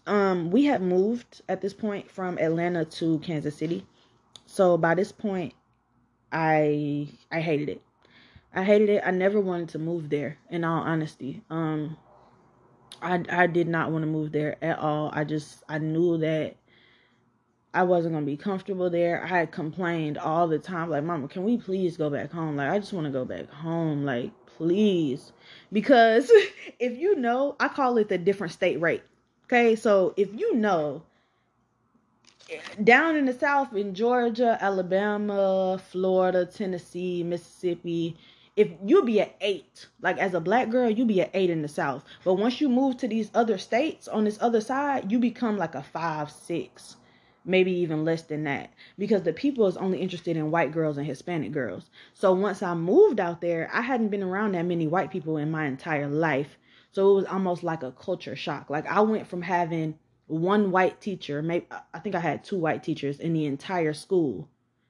Um, 0.06 0.50
we 0.52 0.64
had 0.64 0.82
moved 0.82 1.42
at 1.48 1.60
this 1.60 1.74
point 1.74 2.10
from 2.10 2.38
Atlanta 2.38 2.84
to 2.84 3.18
Kansas 3.20 3.56
City. 3.56 3.84
So 4.46 4.76
by 4.78 4.94
this 4.94 5.10
point, 5.10 5.52
I 6.30 7.08
I 7.30 7.40
hated 7.40 7.68
it. 7.68 7.82
I 8.54 8.62
hated 8.62 8.88
it. 8.88 9.02
I 9.04 9.10
never 9.10 9.40
wanted 9.40 9.68
to 9.70 9.78
move 9.78 10.10
there. 10.10 10.38
In 10.48 10.64
all 10.64 10.82
honesty, 10.82 11.42
um, 11.50 11.96
I 13.02 13.24
I 13.28 13.46
did 13.48 13.66
not 13.66 13.90
want 13.90 14.02
to 14.02 14.10
move 14.10 14.30
there 14.32 14.56
at 14.62 14.78
all. 14.78 15.10
I 15.12 15.24
just 15.24 15.64
I 15.68 15.78
knew 15.78 16.18
that 16.18 16.56
I 17.76 17.82
wasn't 17.82 18.14
gonna 18.14 18.26
be 18.26 18.36
comfortable 18.36 18.88
there. 18.88 19.22
I 19.22 19.26
had 19.26 19.52
complained 19.52 20.18
all 20.18 20.48
the 20.48 20.58
time, 20.58 20.90
like, 20.90 21.04
"Mama, 21.04 21.28
can 21.28 21.44
we 21.44 21.58
please 21.58 21.96
go 21.96 22.08
back 22.08 22.32
home? 22.32 22.56
Like, 22.56 22.70
I 22.70 22.78
just 22.78 22.92
want 22.92 23.06
to 23.06 23.12
go 23.12 23.24
back 23.24 23.50
home, 23.50 24.04
like, 24.04 24.30
please." 24.46 25.32
Because 25.72 26.32
if 26.80 26.96
you 26.96 27.16
know, 27.16 27.54
I 27.60 27.68
call 27.68 27.98
it 27.98 28.08
the 28.08 28.18
different 28.18 28.52
state 28.54 28.80
rate. 28.80 29.02
Okay, 29.44 29.76
so 29.76 30.14
if 30.16 30.34
you 30.34 30.54
know 30.54 31.02
down 32.82 33.16
in 33.16 33.26
the 33.26 33.32
South, 33.32 33.74
in 33.74 33.94
Georgia, 33.94 34.56
Alabama, 34.60 35.80
Florida, 35.90 36.46
Tennessee, 36.46 37.22
Mississippi, 37.22 38.16
if 38.56 38.70
you 38.84 39.04
be 39.04 39.20
at 39.20 39.36
eight, 39.40 39.86
like 40.00 40.16
as 40.18 40.32
a 40.32 40.40
black 40.40 40.70
girl, 40.70 40.88
you 40.88 41.04
be 41.04 41.20
at 41.20 41.30
eight 41.34 41.50
in 41.50 41.62
the 41.62 41.68
South. 41.68 42.04
But 42.24 42.34
once 42.34 42.60
you 42.60 42.68
move 42.68 42.96
to 42.98 43.08
these 43.08 43.30
other 43.34 43.58
states 43.58 44.08
on 44.08 44.24
this 44.24 44.38
other 44.40 44.60
side, 44.60 45.12
you 45.12 45.18
become 45.18 45.58
like 45.58 45.74
a 45.74 45.82
five, 45.82 46.30
six, 46.30 46.96
maybe 47.46 47.72
even 47.72 48.04
less 48.04 48.22
than 48.22 48.44
that. 48.44 48.72
Because 48.98 49.22
the 49.22 49.32
people 49.32 49.66
is 49.66 49.76
only 49.76 50.00
interested 50.00 50.36
in 50.36 50.50
white 50.50 50.72
girls 50.72 50.98
and 50.98 51.06
Hispanic 51.06 51.52
girls. 51.52 51.90
So 52.14 52.32
once 52.32 52.62
I 52.62 52.74
moved 52.74 53.20
out 53.20 53.40
there, 53.40 53.70
I 53.72 53.80
hadn't 53.80 54.08
been 54.08 54.22
around 54.22 54.52
that 54.52 54.64
many 54.64 54.86
white 54.86 55.10
people 55.10 55.36
in 55.36 55.50
my 55.50 55.66
entire 55.66 56.08
life. 56.08 56.58
So 56.92 57.10
it 57.10 57.14
was 57.14 57.24
almost 57.26 57.62
like 57.62 57.82
a 57.82 57.92
culture 57.92 58.36
shock. 58.36 58.68
Like 58.68 58.86
I 58.86 59.00
went 59.00 59.26
from 59.26 59.42
having 59.42 59.98
one 60.26 60.70
white 60.72 61.00
teacher, 61.00 61.40
maybe 61.42 61.66
I 61.94 61.98
think 62.00 62.14
I 62.14 62.20
had 62.20 62.42
two 62.42 62.58
white 62.58 62.82
teachers 62.82 63.20
in 63.20 63.32
the 63.32 63.46
entire 63.46 63.92
school, 63.92 64.48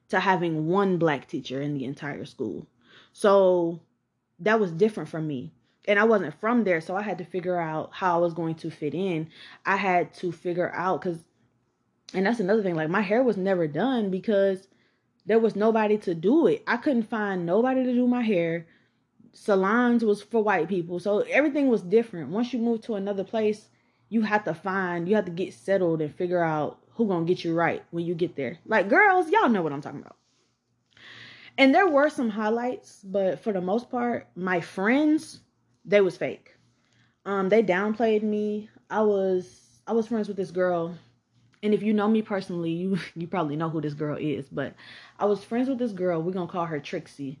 to 0.09 0.19
having 0.19 0.67
one 0.67 0.97
black 0.97 1.27
teacher 1.27 1.61
in 1.61 1.73
the 1.73 1.85
entire 1.85 2.25
school. 2.25 2.65
So 3.13 3.81
that 4.39 4.59
was 4.59 4.71
different 4.71 5.09
for 5.09 5.21
me. 5.21 5.53
And 5.87 5.99
I 5.99 6.03
wasn't 6.03 6.39
from 6.39 6.63
there, 6.63 6.81
so 6.81 6.95
I 6.95 7.01
had 7.01 7.17
to 7.19 7.23
figure 7.23 7.57
out 7.57 7.91
how 7.93 8.15
I 8.15 8.21
was 8.21 8.33
going 8.33 8.55
to 8.55 8.69
fit 8.69 8.93
in. 8.93 9.29
I 9.65 9.77
had 9.77 10.13
to 10.15 10.31
figure 10.31 10.71
out 10.73 11.01
cuz 11.01 11.17
and 12.13 12.25
that's 12.25 12.39
another 12.39 12.63
thing 12.63 12.75
like 12.75 12.89
my 12.89 13.01
hair 13.01 13.23
was 13.23 13.37
never 13.37 13.67
done 13.67 14.09
because 14.09 14.67
there 15.25 15.39
was 15.39 15.55
nobody 15.55 15.97
to 15.97 16.15
do 16.15 16.47
it. 16.47 16.63
I 16.65 16.77
couldn't 16.77 17.03
find 17.03 17.45
nobody 17.45 17.83
to 17.83 17.93
do 17.93 18.07
my 18.07 18.21
hair. 18.21 18.65
Salons 19.33 20.03
was 20.03 20.21
for 20.21 20.41
white 20.41 20.69
people. 20.69 20.99
So 20.99 21.19
everything 21.19 21.67
was 21.67 21.81
different. 21.81 22.29
Once 22.29 22.53
you 22.53 22.59
move 22.59 22.81
to 22.83 22.95
another 22.95 23.25
place, 23.25 23.67
you 24.09 24.21
have 24.21 24.45
to 24.45 24.53
find, 24.53 25.07
you 25.07 25.15
have 25.15 25.25
to 25.25 25.31
get 25.31 25.53
settled 25.53 26.01
and 26.01 26.15
figure 26.15 26.43
out 26.43 26.79
who 26.91 27.07
gonna 27.07 27.25
get 27.25 27.43
you 27.43 27.53
right 27.53 27.83
when 27.91 28.05
you 28.05 28.15
get 28.15 28.35
there. 28.35 28.57
Like 28.65 28.89
girls, 28.89 29.29
y'all 29.29 29.49
know 29.49 29.61
what 29.61 29.73
I'm 29.73 29.81
talking 29.81 29.99
about. 29.99 30.15
And 31.57 31.73
there 31.73 31.87
were 31.87 32.09
some 32.09 32.29
highlights, 32.29 33.01
but 33.03 33.39
for 33.39 33.51
the 33.51 33.61
most 33.61 33.89
part, 33.89 34.27
my 34.35 34.61
friends, 34.61 35.41
they 35.83 36.01
was 36.01 36.15
fake. 36.15 36.55
Um, 37.25 37.49
they 37.49 37.63
downplayed 37.63 38.23
me. 38.23 38.69
I 38.89 39.01
was 39.01 39.81
I 39.85 39.93
was 39.93 40.07
friends 40.07 40.27
with 40.27 40.37
this 40.37 40.51
girl, 40.51 40.95
and 41.67 41.73
if 41.73 41.83
you 41.83 41.91
know 41.93 42.07
me 42.07 42.21
personally, 42.21 42.71
you 42.71 42.97
you 43.15 43.27
probably 43.27 43.57
know 43.57 43.69
who 43.69 43.81
this 43.81 43.93
girl 43.93 44.17
is. 44.17 44.47
But 44.49 44.73
I 45.19 45.25
was 45.25 45.43
friends 45.43 45.67
with 45.67 45.79
this 45.79 45.91
girl. 45.91 46.21
We're 46.21 46.31
gonna 46.31 46.47
call 46.47 46.65
her 46.65 46.79
Trixie. 46.79 47.39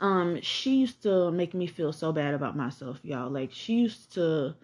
Um, 0.00 0.38
she 0.42 0.76
used 0.76 1.02
to 1.04 1.30
make 1.30 1.54
me 1.54 1.66
feel 1.66 1.94
so 1.94 2.12
bad 2.12 2.34
about 2.34 2.58
myself, 2.58 3.00
y'all. 3.02 3.30
Like 3.30 3.52
she 3.52 3.76
used 3.76 4.12
to 4.14 4.54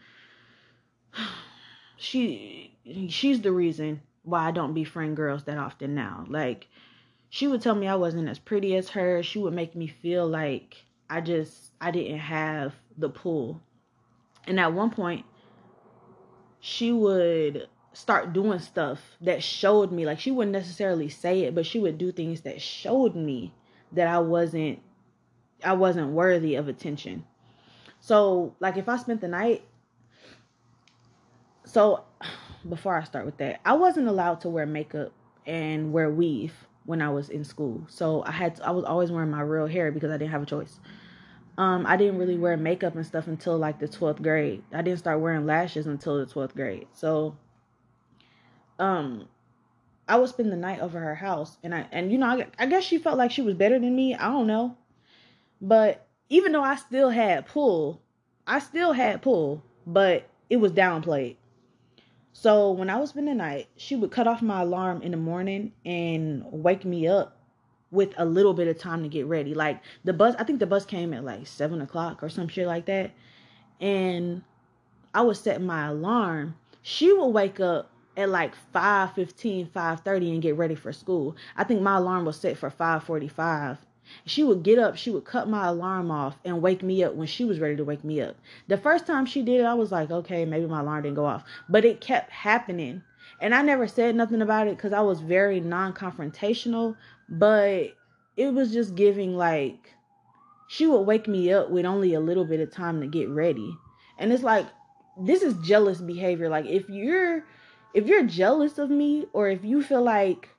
she 1.97 2.77
she's 3.09 3.41
the 3.41 3.53
reason 3.53 4.03
why 4.23 4.49
I 4.49 4.51
don't 4.51 4.75
befriend 4.75 5.17
girls 5.17 5.45
that 5.45 5.57
often 5.57 5.95
now. 5.95 6.27
Like 6.29 6.69
she 7.31 7.49
would 7.49 7.63
tell 7.63 7.75
me 7.75 7.89
I 7.89 7.95
wasn't 7.95 8.29
as 8.29 8.39
pretty 8.39 8.77
as 8.77 8.91
her. 8.91 9.23
She 9.23 9.39
would 9.39 9.55
make 9.55 9.75
me 9.75 9.87
feel 9.87 10.29
like 10.29 10.77
I 11.09 11.23
just 11.23 11.73
I 11.81 11.91
didn't 11.91 12.19
have 12.19 12.75
the 12.99 13.09
pull. 13.09 13.63
And 14.47 14.61
at 14.61 14.75
one 14.75 14.91
point 14.91 15.25
she 16.61 16.93
would 16.93 17.67
start 17.97 18.35
doing 18.35 18.59
stuff 18.59 19.01
that 19.23 19.43
showed 19.43 19.91
me 19.91 20.05
like 20.05 20.21
she 20.21 20.31
wouldn't 20.31 20.53
necessarily 20.53 21.09
say 21.09 21.45
it, 21.45 21.55
but 21.55 21.65
she 21.65 21.79
would 21.79 21.97
do 21.97 22.13
things 22.13 22.43
that 22.43 22.61
showed 22.61 23.17
me 23.17 23.55
that 23.93 24.07
I 24.07 24.19
wasn't 24.19 24.81
I 25.65 25.73
wasn't 25.73 26.09
worthy 26.09 26.57
of 26.57 26.69
attention. 26.69 27.25
So, 28.01 28.55
like 28.61 28.77
if 28.77 28.87
I 28.87 28.99
spent 28.99 29.23
the 29.23 29.29
night 29.29 29.63
so 31.65 32.05
before 32.69 32.99
I 32.99 33.05
start 33.05 33.25
with 33.25 33.39
that, 33.39 33.61
I 33.65 33.73
wasn't 33.73 34.09
allowed 34.09 34.43
to 34.43 34.51
wear 34.51 34.67
makeup 34.67 35.13
and 35.47 35.91
wear 35.91 36.11
weave 36.11 36.53
when 36.85 37.01
I 37.01 37.09
was 37.09 37.31
in 37.31 37.45
school. 37.45 37.87
So 37.89 38.23
I 38.25 38.31
had 38.31 38.57
to, 38.57 38.67
I 38.67 38.73
was 38.73 38.85
always 38.85 39.11
wearing 39.11 39.31
my 39.31 39.41
real 39.41 39.67
hair 39.67 39.91
because 39.91 40.11
I 40.11 40.19
didn't 40.19 40.33
have 40.33 40.43
a 40.43 40.47
choice. 40.47 40.79
Um, 41.57 41.87
I 41.87 41.97
didn't 41.97 42.19
really 42.19 42.37
wear 42.37 42.59
makeup 42.59 42.95
and 42.95 43.07
stuff 43.07 43.27
until 43.27 43.57
like 43.57 43.79
the 43.79 43.89
12th 43.89 44.23
grade. 44.23 44.63
I 44.75 44.83
didn't 44.83 44.99
start 44.99 45.21
wearing 45.21 45.47
lashes 45.47 45.87
until 45.87 46.19
the 46.19 46.27
12th 46.31 46.55
grade. 46.55 46.89
So 46.93 47.39
um 48.79 49.29
I 50.09 50.17
would 50.17 50.29
spend 50.29 50.53
the 50.53 50.57
night 50.57 50.81
over 50.81 51.01
her 51.01 51.15
house 51.15 51.59
and 51.63 51.75
I 51.75 51.87
and 51.93 52.13
you 52.13 52.19
know 52.19 52.27
I, 52.27 52.47
I 52.59 52.67
guess 52.67 52.85
she 52.85 52.99
felt 52.99 53.19
like 53.19 53.31
she 53.31 53.43
was 53.43 53.55
better 53.55 53.79
than 53.79 53.95
me. 53.95 54.15
I 54.15 54.29
don't 54.29 54.47
know. 54.47 54.77
But 55.61 56.07
even 56.29 56.53
though 56.53 56.63
I 56.63 56.77
still 56.77 57.11
had 57.11 57.47
pull, 57.47 58.03
I 58.47 58.59
still 58.59 58.93
had 58.93 59.23
pull, 59.23 59.65
but 59.87 60.29
it 60.51 60.57
was 60.57 60.73
downplayed. 60.73 61.37
So 62.33 62.71
when 62.71 62.91
I 62.91 62.99
was 62.99 63.11
spend 63.11 63.29
the 63.29 63.35
night, 63.35 63.69
she 63.77 63.97
would 63.97 64.11
cut 64.11 64.27
off 64.27 64.43
my 64.43 64.61
alarm 64.61 65.01
in 65.03 65.13
the 65.13 65.17
morning 65.17 65.73
and 65.85 66.45
wake 66.51 66.85
me 66.85 67.09
up 67.09 67.39
with 67.91 68.13
a 68.19 68.27
little 68.27 68.53
bit 68.53 68.69
of 68.69 68.79
time 68.79 69.03
to 69.03 69.09
get 69.09 69.27
ready. 69.27 69.55
Like 69.55 69.81
the 70.05 70.13
bus, 70.13 70.35
I 70.39 70.45
think 70.45 70.61
the 70.61 70.67
bus 70.67 70.85
came 70.85 71.15
at 71.15 71.25
like 71.25 71.47
seven 71.47 71.81
o'clock 71.81 72.23
or 72.23 72.29
some 72.29 72.49
shit 72.49 72.67
like 72.67 72.87
that. 72.87 73.13
And 73.81 74.43
I 75.15 75.23
would 75.23 75.39
set 75.39 75.63
my 75.63 75.87
alarm. 75.87 76.57
She 76.83 77.13
would 77.13 77.29
wake 77.29 77.59
up 77.59 77.91
at 78.17 78.29
like 78.29 78.55
5 78.73 79.13
15, 79.15 79.67
5 79.67 80.01
30 80.01 80.33
and 80.33 80.43
get 80.43 80.57
ready 80.57 80.75
for 80.75 80.93
school. 80.93 81.37
I 81.57 81.65
think 81.65 81.83
my 81.83 81.97
alarm 81.97 82.25
was 82.25 82.37
set 82.37 82.57
for 82.57 82.71
5.45 82.71 83.79
she 84.25 84.45
would 84.45 84.63
get 84.63 84.79
up, 84.79 84.97
she 84.97 85.11
would 85.11 85.25
cut 85.25 85.49
my 85.49 85.67
alarm 85.67 86.11
off 86.11 86.39
and 86.45 86.63
wake 86.63 86.83
me 86.83 87.03
up 87.03 87.15
when 87.15 87.27
she 87.27 87.45
was 87.45 87.61
ready 87.61 87.77
to 87.77 87.85
wake 87.85 88.05
me 88.05 88.21
up. 88.21 88.37
The 88.69 88.77
first 88.77 89.07
time 89.07 89.27
she 89.27 89.43
did 89.43 89.61
it, 89.61 89.65
I 89.65 89.75
was 89.75 89.93
like, 89.93 90.11
okay, 90.11 90.45
maybe 90.45 90.67
my 90.67 90.81
alarm 90.81 91.03
didn't 91.03 91.17
go 91.17 91.27
off. 91.27 91.45
But 91.69 91.85
it 91.85 92.01
kept 92.01 92.31
happening. 92.31 93.03
And 93.41 93.55
I 93.55 93.63
never 93.63 93.87
said 93.87 94.15
nothing 94.15 94.43
about 94.43 94.69
it 94.69 94.77
because 94.77 94.93
I 94.93 95.01
was 95.01 95.21
very 95.21 95.61
non 95.61 95.93
confrontational. 95.93 96.97
But 97.29 97.95
it 98.37 98.53
was 98.55 98.73
just 98.73 98.95
giving 98.95 99.37
like, 99.37 99.93
she 100.69 100.87
would 100.87 101.03
wake 101.03 101.29
me 101.29 101.53
up 101.53 101.71
with 101.71 101.85
only 101.85 102.15
a 102.15 102.21
little 102.21 102.45
bit 102.45 102.61
of 102.61 102.71
time 102.71 103.01
to 103.01 103.07
get 103.07 103.29
ready. 103.29 103.77
And 104.19 104.33
it's 104.33 104.43
like, 104.43 104.67
this 105.19 105.43
is 105.43 105.55
jealous 105.67 106.01
behavior. 106.01 106.49
Like, 106.49 106.67
if 106.67 106.89
you're. 106.89 107.45
If 107.97 108.07
you're 108.09 108.25
jealous 108.25 108.77
of 108.77 108.91
me 108.91 109.25
or 109.33 109.49
if 109.49 109.65
you 109.65 109.83
feel 109.83 110.03
like 110.03 110.51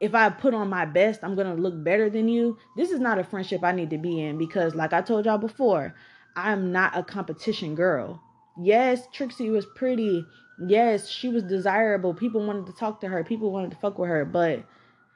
if 0.00 0.14
I 0.14 0.28
put 0.28 0.52
on 0.52 0.68
my 0.68 0.84
best, 0.84 1.20
I'm 1.22 1.34
going 1.34 1.46
to 1.46 1.60
look 1.60 1.82
better 1.82 2.10
than 2.10 2.28
you. 2.28 2.58
This 2.76 2.90
is 2.90 3.00
not 3.00 3.18
a 3.18 3.24
friendship 3.24 3.64
I 3.64 3.72
need 3.72 3.88
to 3.88 3.96
be 3.96 4.20
in 4.20 4.36
because, 4.36 4.74
like 4.74 4.92
I 4.92 5.00
told 5.00 5.24
y'all 5.24 5.38
before, 5.38 5.94
I'm 6.36 6.72
not 6.72 6.94
a 6.94 7.02
competition 7.02 7.74
girl. 7.74 8.20
Yes, 8.60 9.08
Trixie 9.14 9.48
was 9.48 9.64
pretty. 9.74 10.26
Yes, 10.58 11.08
she 11.08 11.30
was 11.30 11.42
desirable. 11.44 12.12
People 12.12 12.44
wanted 12.46 12.66
to 12.66 12.74
talk 12.74 13.00
to 13.00 13.08
her, 13.08 13.24
people 13.24 13.50
wanted 13.50 13.70
to 13.70 13.78
fuck 13.78 13.98
with 13.98 14.10
her. 14.10 14.26
But 14.26 14.62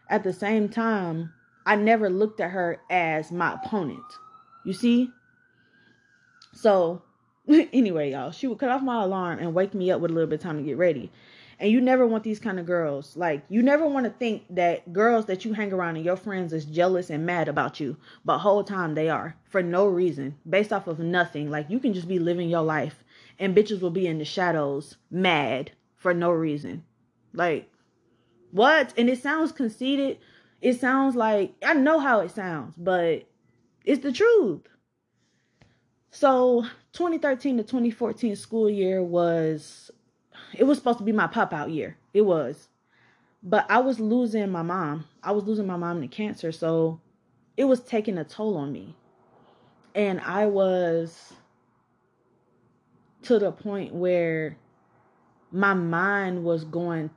at 0.08 0.24
the 0.24 0.32
same 0.32 0.70
time, 0.70 1.34
I 1.66 1.76
never 1.76 2.08
looked 2.08 2.40
at 2.40 2.52
her 2.52 2.80
as 2.88 3.30
my 3.30 3.52
opponent. 3.62 4.00
You 4.64 4.72
see? 4.72 5.10
So, 6.54 7.02
anyway, 7.46 8.12
y'all, 8.12 8.30
she 8.30 8.46
would 8.46 8.58
cut 8.58 8.70
off 8.70 8.80
my 8.80 9.02
alarm 9.02 9.38
and 9.38 9.52
wake 9.52 9.74
me 9.74 9.90
up 9.90 10.00
with 10.00 10.10
a 10.10 10.14
little 10.14 10.30
bit 10.30 10.36
of 10.36 10.42
time 10.42 10.56
to 10.56 10.62
get 10.62 10.78
ready. 10.78 11.12
And 11.60 11.72
you 11.72 11.80
never 11.80 12.06
want 12.06 12.22
these 12.22 12.38
kind 12.38 12.60
of 12.60 12.66
girls. 12.66 13.16
Like, 13.16 13.42
you 13.48 13.62
never 13.62 13.86
want 13.86 14.04
to 14.04 14.12
think 14.12 14.44
that 14.50 14.92
girls 14.92 15.26
that 15.26 15.44
you 15.44 15.52
hang 15.52 15.72
around 15.72 15.96
and 15.96 16.04
your 16.04 16.16
friends 16.16 16.52
is 16.52 16.64
jealous 16.64 17.10
and 17.10 17.26
mad 17.26 17.48
about 17.48 17.80
you. 17.80 17.96
But 18.24 18.38
whole 18.38 18.62
time 18.62 18.94
they 18.94 19.10
are. 19.10 19.36
For 19.44 19.62
no 19.62 19.86
reason. 19.86 20.36
Based 20.48 20.72
off 20.72 20.86
of 20.86 21.00
nothing. 21.00 21.50
Like, 21.50 21.68
you 21.68 21.80
can 21.80 21.94
just 21.94 22.06
be 22.06 22.20
living 22.20 22.48
your 22.48 22.62
life. 22.62 23.02
And 23.40 23.56
bitches 23.56 23.80
will 23.80 23.90
be 23.90 24.06
in 24.06 24.18
the 24.18 24.24
shadows 24.24 24.96
mad 25.10 25.72
for 25.96 26.14
no 26.14 26.30
reason. 26.30 26.84
Like, 27.32 27.68
what? 28.52 28.94
And 28.96 29.08
it 29.08 29.20
sounds 29.20 29.50
conceited. 29.50 30.18
It 30.60 30.80
sounds 30.80 31.16
like, 31.16 31.54
I 31.64 31.74
know 31.74 31.98
how 31.98 32.20
it 32.20 32.30
sounds, 32.30 32.74
but 32.76 33.24
it's 33.84 34.02
the 34.02 34.12
truth. 34.12 34.62
So, 36.10 36.62
2013 36.92 37.58
to 37.58 37.62
2014 37.62 38.34
school 38.34 38.70
year 38.70 39.02
was 39.02 39.90
it 40.54 40.64
was 40.64 40.78
supposed 40.78 40.98
to 40.98 41.04
be 41.04 41.12
my 41.12 41.26
pop 41.26 41.52
out 41.52 41.70
year. 41.70 41.96
It 42.14 42.22
was. 42.22 42.68
But 43.42 43.66
I 43.70 43.78
was 43.78 44.00
losing 44.00 44.50
my 44.50 44.62
mom. 44.62 45.04
I 45.22 45.32
was 45.32 45.44
losing 45.44 45.66
my 45.66 45.76
mom 45.76 46.00
to 46.00 46.08
cancer. 46.08 46.52
So 46.52 47.00
it 47.56 47.64
was 47.64 47.80
taking 47.80 48.18
a 48.18 48.24
toll 48.24 48.56
on 48.56 48.72
me. 48.72 48.96
And 49.94 50.20
I 50.20 50.46
was 50.46 51.32
to 53.22 53.38
the 53.38 53.52
point 53.52 53.94
where 53.94 54.56
my 55.50 55.74
mind 55.74 56.44
was 56.44 56.64
going 56.64 57.10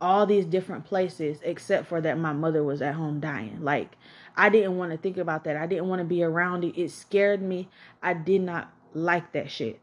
all 0.00 0.26
these 0.26 0.44
different 0.44 0.84
places 0.84 1.40
except 1.42 1.86
for 1.86 2.00
that 2.00 2.18
my 2.18 2.32
mother 2.32 2.62
was 2.62 2.80
at 2.80 2.94
home 2.94 3.20
dying. 3.20 3.58
Like 3.62 3.96
I 4.36 4.48
didn't 4.48 4.76
want 4.76 4.92
to 4.92 4.98
think 4.98 5.16
about 5.16 5.44
that. 5.44 5.56
I 5.56 5.66
didn't 5.66 5.88
want 5.88 6.00
to 6.00 6.04
be 6.04 6.22
around 6.22 6.64
it. 6.64 6.80
It 6.80 6.90
scared 6.90 7.42
me. 7.42 7.68
I 8.02 8.14
did 8.14 8.42
not 8.42 8.72
like 8.94 9.32
that 9.32 9.50
shit. 9.50 9.80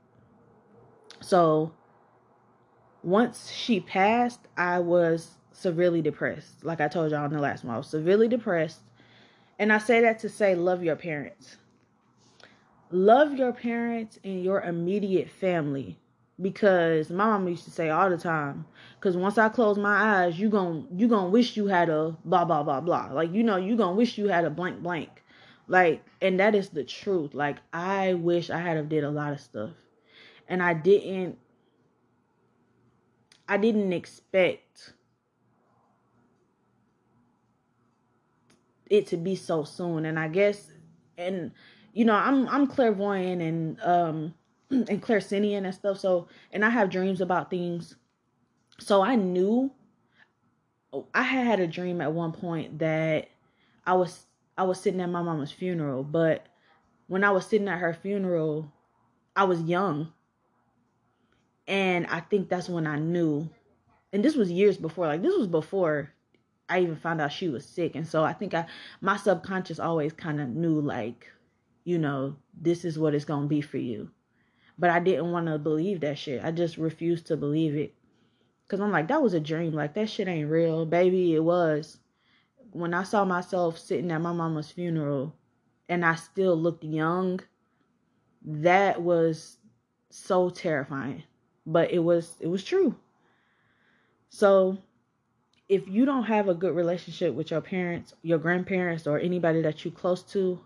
So 1.21 1.73
once 3.05 3.51
she 3.51 3.79
passed, 3.79 4.39
I 4.57 4.79
was 4.79 5.35
severely 5.53 6.01
depressed. 6.01 6.65
Like 6.65 6.81
I 6.81 6.87
told 6.87 7.11
y'all 7.11 7.25
in 7.25 7.31
the 7.31 7.39
last 7.39 7.63
one, 7.63 7.75
I 7.75 7.77
was 7.77 7.87
severely 7.87 8.27
depressed. 8.27 8.81
And 9.59 9.71
I 9.71 9.77
say 9.77 10.01
that 10.01 10.19
to 10.19 10.29
say, 10.29 10.55
love 10.55 10.83
your 10.83 10.95
parents. 10.95 11.57
Love 12.89 13.33
your 13.33 13.53
parents 13.53 14.19
and 14.23 14.43
your 14.43 14.61
immediate 14.61 15.29
family. 15.29 15.99
Because 16.41 17.09
my 17.09 17.25
mom 17.25 17.47
used 17.47 17.63
to 17.63 17.71
say 17.71 17.89
all 17.89 18.09
the 18.09 18.17
time, 18.17 18.65
because 18.99 19.15
once 19.15 19.37
I 19.37 19.47
close 19.47 19.77
my 19.77 20.25
eyes, 20.25 20.37
you 20.37 20.49
gon' 20.49 20.85
you 20.93 21.07
gonna 21.07 21.29
wish 21.29 21.55
you 21.55 21.67
had 21.67 21.87
a 21.87 22.17
blah 22.25 22.43
blah 22.43 22.61
blah 22.61 22.81
blah. 22.81 23.11
Like 23.13 23.31
you 23.33 23.41
know, 23.41 23.55
you 23.55 23.77
gonna 23.77 23.95
wish 23.95 24.17
you 24.17 24.27
had 24.27 24.43
a 24.43 24.49
blank 24.49 24.83
blank. 24.83 25.23
Like, 25.69 26.03
and 26.21 26.37
that 26.41 26.53
is 26.53 26.67
the 26.71 26.83
truth. 26.83 27.33
Like 27.33 27.59
I 27.71 28.15
wish 28.15 28.49
I 28.49 28.57
had 28.57 28.75
have 28.75 28.89
did 28.89 29.05
a 29.05 29.09
lot 29.09 29.31
of 29.31 29.39
stuff, 29.39 29.71
and 30.49 30.61
I 30.61 30.73
didn't 30.73 31.37
I 33.47 33.57
didn't 33.57 33.93
expect 33.93 34.93
it 38.89 39.07
to 39.07 39.17
be 39.17 39.35
so 39.35 39.63
soon. 39.63 40.05
And 40.05 40.19
I 40.19 40.27
guess 40.27 40.71
and 41.17 41.51
you 41.93 42.05
know 42.05 42.15
I'm 42.15 42.47
I'm 42.47 42.67
clairvoyant 42.67 43.41
and 43.41 43.81
um 43.81 44.33
and 44.69 45.01
clairsentient 45.01 45.65
and 45.65 45.73
stuff. 45.73 45.99
So 45.99 46.27
and 46.51 46.65
I 46.65 46.69
have 46.69 46.89
dreams 46.89 47.21
about 47.21 47.49
things. 47.49 47.95
So 48.79 49.01
I 49.01 49.15
knew 49.15 49.71
I 51.13 51.23
had 51.23 51.59
a 51.59 51.67
dream 51.67 52.01
at 52.01 52.13
one 52.13 52.31
point 52.31 52.79
that 52.79 53.29
I 53.85 53.93
was 53.93 54.25
I 54.57 54.63
was 54.63 54.79
sitting 54.79 55.01
at 55.01 55.09
my 55.09 55.21
mama's 55.21 55.51
funeral. 55.51 56.03
But 56.03 56.47
when 57.07 57.23
I 57.23 57.31
was 57.31 57.45
sitting 57.45 57.67
at 57.67 57.79
her 57.79 57.93
funeral 57.93 58.71
I 59.35 59.43
was 59.43 59.61
young 59.61 60.13
and 61.67 62.05
I 62.07 62.19
think 62.19 62.49
that's 62.49 62.69
when 62.69 62.87
I 62.87 62.97
knew. 62.97 63.49
And 64.13 64.23
this 64.23 64.35
was 64.35 64.51
years 64.51 64.77
before. 64.77 65.07
Like 65.07 65.21
this 65.21 65.35
was 65.37 65.47
before 65.47 66.11
I 66.69 66.79
even 66.79 66.95
found 66.95 67.21
out 67.21 67.31
she 67.31 67.49
was 67.49 67.65
sick. 67.65 67.95
And 67.95 68.07
so 68.07 68.23
I 68.23 68.33
think 68.33 68.53
I 68.53 68.65
my 69.01 69.17
subconscious 69.17 69.79
always 69.79 70.13
kind 70.13 70.39
of 70.39 70.49
knew 70.49 70.79
like, 70.79 71.27
you 71.83 71.97
know, 71.97 72.35
this 72.59 72.85
is 72.85 72.99
what 72.99 73.15
it's 73.15 73.25
going 73.25 73.43
to 73.43 73.49
be 73.49 73.61
for 73.61 73.77
you. 73.77 74.09
But 74.77 74.89
I 74.89 74.99
didn't 74.99 75.31
want 75.31 75.47
to 75.47 75.57
believe 75.57 76.01
that 76.01 76.17
shit. 76.17 76.43
I 76.43 76.51
just 76.51 76.77
refused 76.77 77.27
to 77.27 77.37
believe 77.37 77.75
it. 77.75 77.93
Cuz 78.67 78.79
I'm 78.79 78.91
like 78.91 79.07
that 79.07 79.21
was 79.21 79.33
a 79.33 79.39
dream. 79.39 79.73
Like 79.73 79.93
that 79.95 80.09
shit 80.09 80.27
ain't 80.27 80.49
real. 80.49 80.85
Baby, 80.85 81.35
it 81.35 81.43
was. 81.43 81.97
When 82.71 82.93
I 82.93 83.03
saw 83.03 83.25
myself 83.25 83.79
sitting 83.79 84.11
at 84.11 84.21
my 84.21 84.33
mama's 84.33 84.69
funeral 84.69 85.33
and 85.87 86.05
I 86.05 86.15
still 86.15 86.55
looked 86.57 86.83
young, 86.83 87.39
that 88.43 89.01
was 89.01 89.57
so 90.09 90.49
terrifying 90.49 91.23
but 91.65 91.91
it 91.91 91.99
was 91.99 92.35
it 92.39 92.47
was 92.47 92.63
true. 92.63 92.95
So 94.29 94.77
if 95.67 95.87
you 95.87 96.05
don't 96.05 96.23
have 96.23 96.47
a 96.47 96.53
good 96.53 96.75
relationship 96.75 97.33
with 97.33 97.51
your 97.51 97.61
parents, 97.61 98.13
your 98.21 98.37
grandparents 98.37 99.07
or 99.07 99.19
anybody 99.19 99.61
that 99.63 99.83
you 99.83 99.91
close 99.91 100.21
to, 100.23 100.59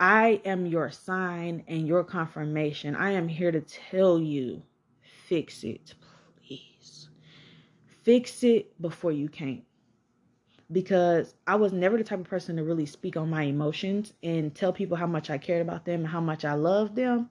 I 0.00 0.40
am 0.44 0.66
your 0.66 0.90
sign 0.90 1.62
and 1.68 1.86
your 1.86 2.02
confirmation. 2.02 2.96
I 2.96 3.12
am 3.12 3.28
here 3.28 3.52
to 3.52 3.60
tell 3.60 4.18
you 4.18 4.62
fix 5.28 5.62
it, 5.62 5.94
please. 6.46 7.08
Fix 8.02 8.42
it 8.42 8.80
before 8.82 9.12
you 9.12 9.28
can't. 9.28 9.62
Because 10.72 11.34
I 11.46 11.54
was 11.54 11.72
never 11.72 11.98
the 11.98 12.04
type 12.04 12.18
of 12.18 12.24
person 12.24 12.56
to 12.56 12.64
really 12.64 12.86
speak 12.86 13.16
on 13.16 13.30
my 13.30 13.42
emotions 13.42 14.14
and 14.22 14.54
tell 14.54 14.72
people 14.72 14.96
how 14.96 15.06
much 15.06 15.30
I 15.30 15.38
cared 15.38 15.62
about 15.62 15.84
them 15.84 16.00
and 16.00 16.08
how 16.08 16.20
much 16.20 16.44
I 16.44 16.54
loved 16.54 16.96
them 16.96 17.30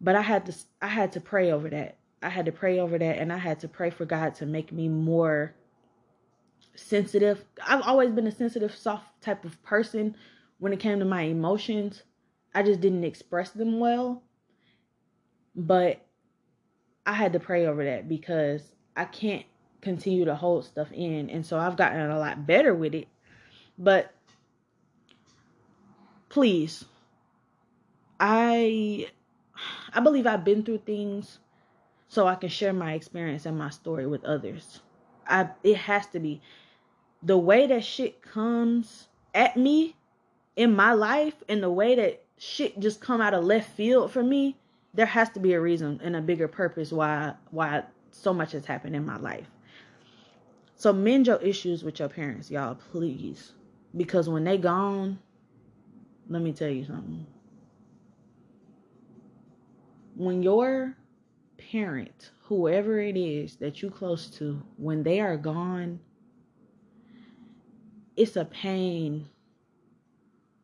but 0.00 0.14
I 0.14 0.22
had 0.22 0.46
to 0.46 0.54
I 0.80 0.88
had 0.88 1.12
to 1.12 1.20
pray 1.20 1.50
over 1.52 1.68
that. 1.70 1.96
I 2.22 2.28
had 2.28 2.46
to 2.46 2.52
pray 2.52 2.78
over 2.78 2.98
that 2.98 3.18
and 3.18 3.32
I 3.32 3.38
had 3.38 3.60
to 3.60 3.68
pray 3.68 3.90
for 3.90 4.04
God 4.04 4.34
to 4.36 4.46
make 4.46 4.72
me 4.72 4.88
more 4.88 5.54
sensitive. 6.74 7.44
I've 7.64 7.82
always 7.82 8.10
been 8.10 8.26
a 8.26 8.32
sensitive, 8.32 8.74
soft 8.74 9.22
type 9.22 9.44
of 9.44 9.62
person 9.62 10.16
when 10.58 10.72
it 10.72 10.80
came 10.80 10.98
to 10.98 11.04
my 11.04 11.22
emotions. 11.22 12.02
I 12.54 12.62
just 12.62 12.80
didn't 12.80 13.04
express 13.04 13.50
them 13.50 13.78
well. 13.78 14.22
But 15.54 16.04
I 17.06 17.12
had 17.12 17.32
to 17.34 17.40
pray 17.40 17.66
over 17.66 17.84
that 17.84 18.08
because 18.08 18.62
I 18.96 19.04
can't 19.04 19.46
continue 19.80 20.24
to 20.24 20.34
hold 20.34 20.64
stuff 20.64 20.88
in. 20.92 21.30
And 21.30 21.44
so 21.46 21.58
I've 21.58 21.76
gotten 21.76 22.10
a 22.10 22.18
lot 22.18 22.46
better 22.46 22.74
with 22.74 22.94
it. 22.94 23.08
But 23.78 24.12
please, 26.28 26.84
I 28.18 29.08
I 29.92 30.00
believe 30.00 30.26
I've 30.26 30.44
been 30.44 30.62
through 30.62 30.78
things 30.78 31.38
so 32.08 32.26
I 32.26 32.34
can 32.34 32.48
share 32.48 32.72
my 32.72 32.94
experience 32.94 33.46
and 33.46 33.58
my 33.58 33.70
story 33.70 34.06
with 34.06 34.24
others. 34.24 34.80
I 35.28 35.48
it 35.62 35.76
has 35.76 36.06
to 36.08 36.20
be 36.20 36.40
the 37.22 37.36
way 37.36 37.66
that 37.66 37.84
shit 37.84 38.22
comes 38.22 39.08
at 39.34 39.56
me 39.56 39.96
in 40.54 40.74
my 40.74 40.92
life 40.92 41.34
and 41.48 41.62
the 41.62 41.70
way 41.70 41.94
that 41.96 42.22
shit 42.38 42.78
just 42.78 43.00
come 43.00 43.20
out 43.20 43.34
of 43.34 43.44
left 43.44 43.70
field 43.70 44.12
for 44.12 44.22
me, 44.22 44.56
there 44.94 45.06
has 45.06 45.28
to 45.30 45.40
be 45.40 45.52
a 45.52 45.60
reason 45.60 46.00
and 46.02 46.16
a 46.16 46.20
bigger 46.20 46.48
purpose 46.48 46.92
why 46.92 47.34
why 47.50 47.82
so 48.10 48.32
much 48.32 48.52
has 48.52 48.64
happened 48.64 48.96
in 48.96 49.04
my 49.04 49.16
life. 49.18 49.46
So 50.76 50.92
mend 50.92 51.26
your 51.26 51.38
issues 51.38 51.82
with 51.82 51.98
your 51.98 52.08
parents, 52.08 52.50
y'all, 52.50 52.74
please. 52.74 53.52
Because 53.96 54.28
when 54.28 54.44
they 54.44 54.58
gone, 54.58 55.18
let 56.28 56.42
me 56.42 56.52
tell 56.52 56.68
you 56.68 56.84
something. 56.84 57.26
When 60.16 60.42
your 60.42 60.96
parent, 61.58 62.30
whoever 62.44 62.98
it 63.00 63.16
is 63.16 63.56
that 63.56 63.82
you 63.82 63.90
close 63.90 64.30
to, 64.38 64.62
when 64.78 65.02
they 65.02 65.20
are 65.20 65.36
gone, 65.36 66.00
it's 68.16 68.36
a 68.36 68.46
pain. 68.46 69.28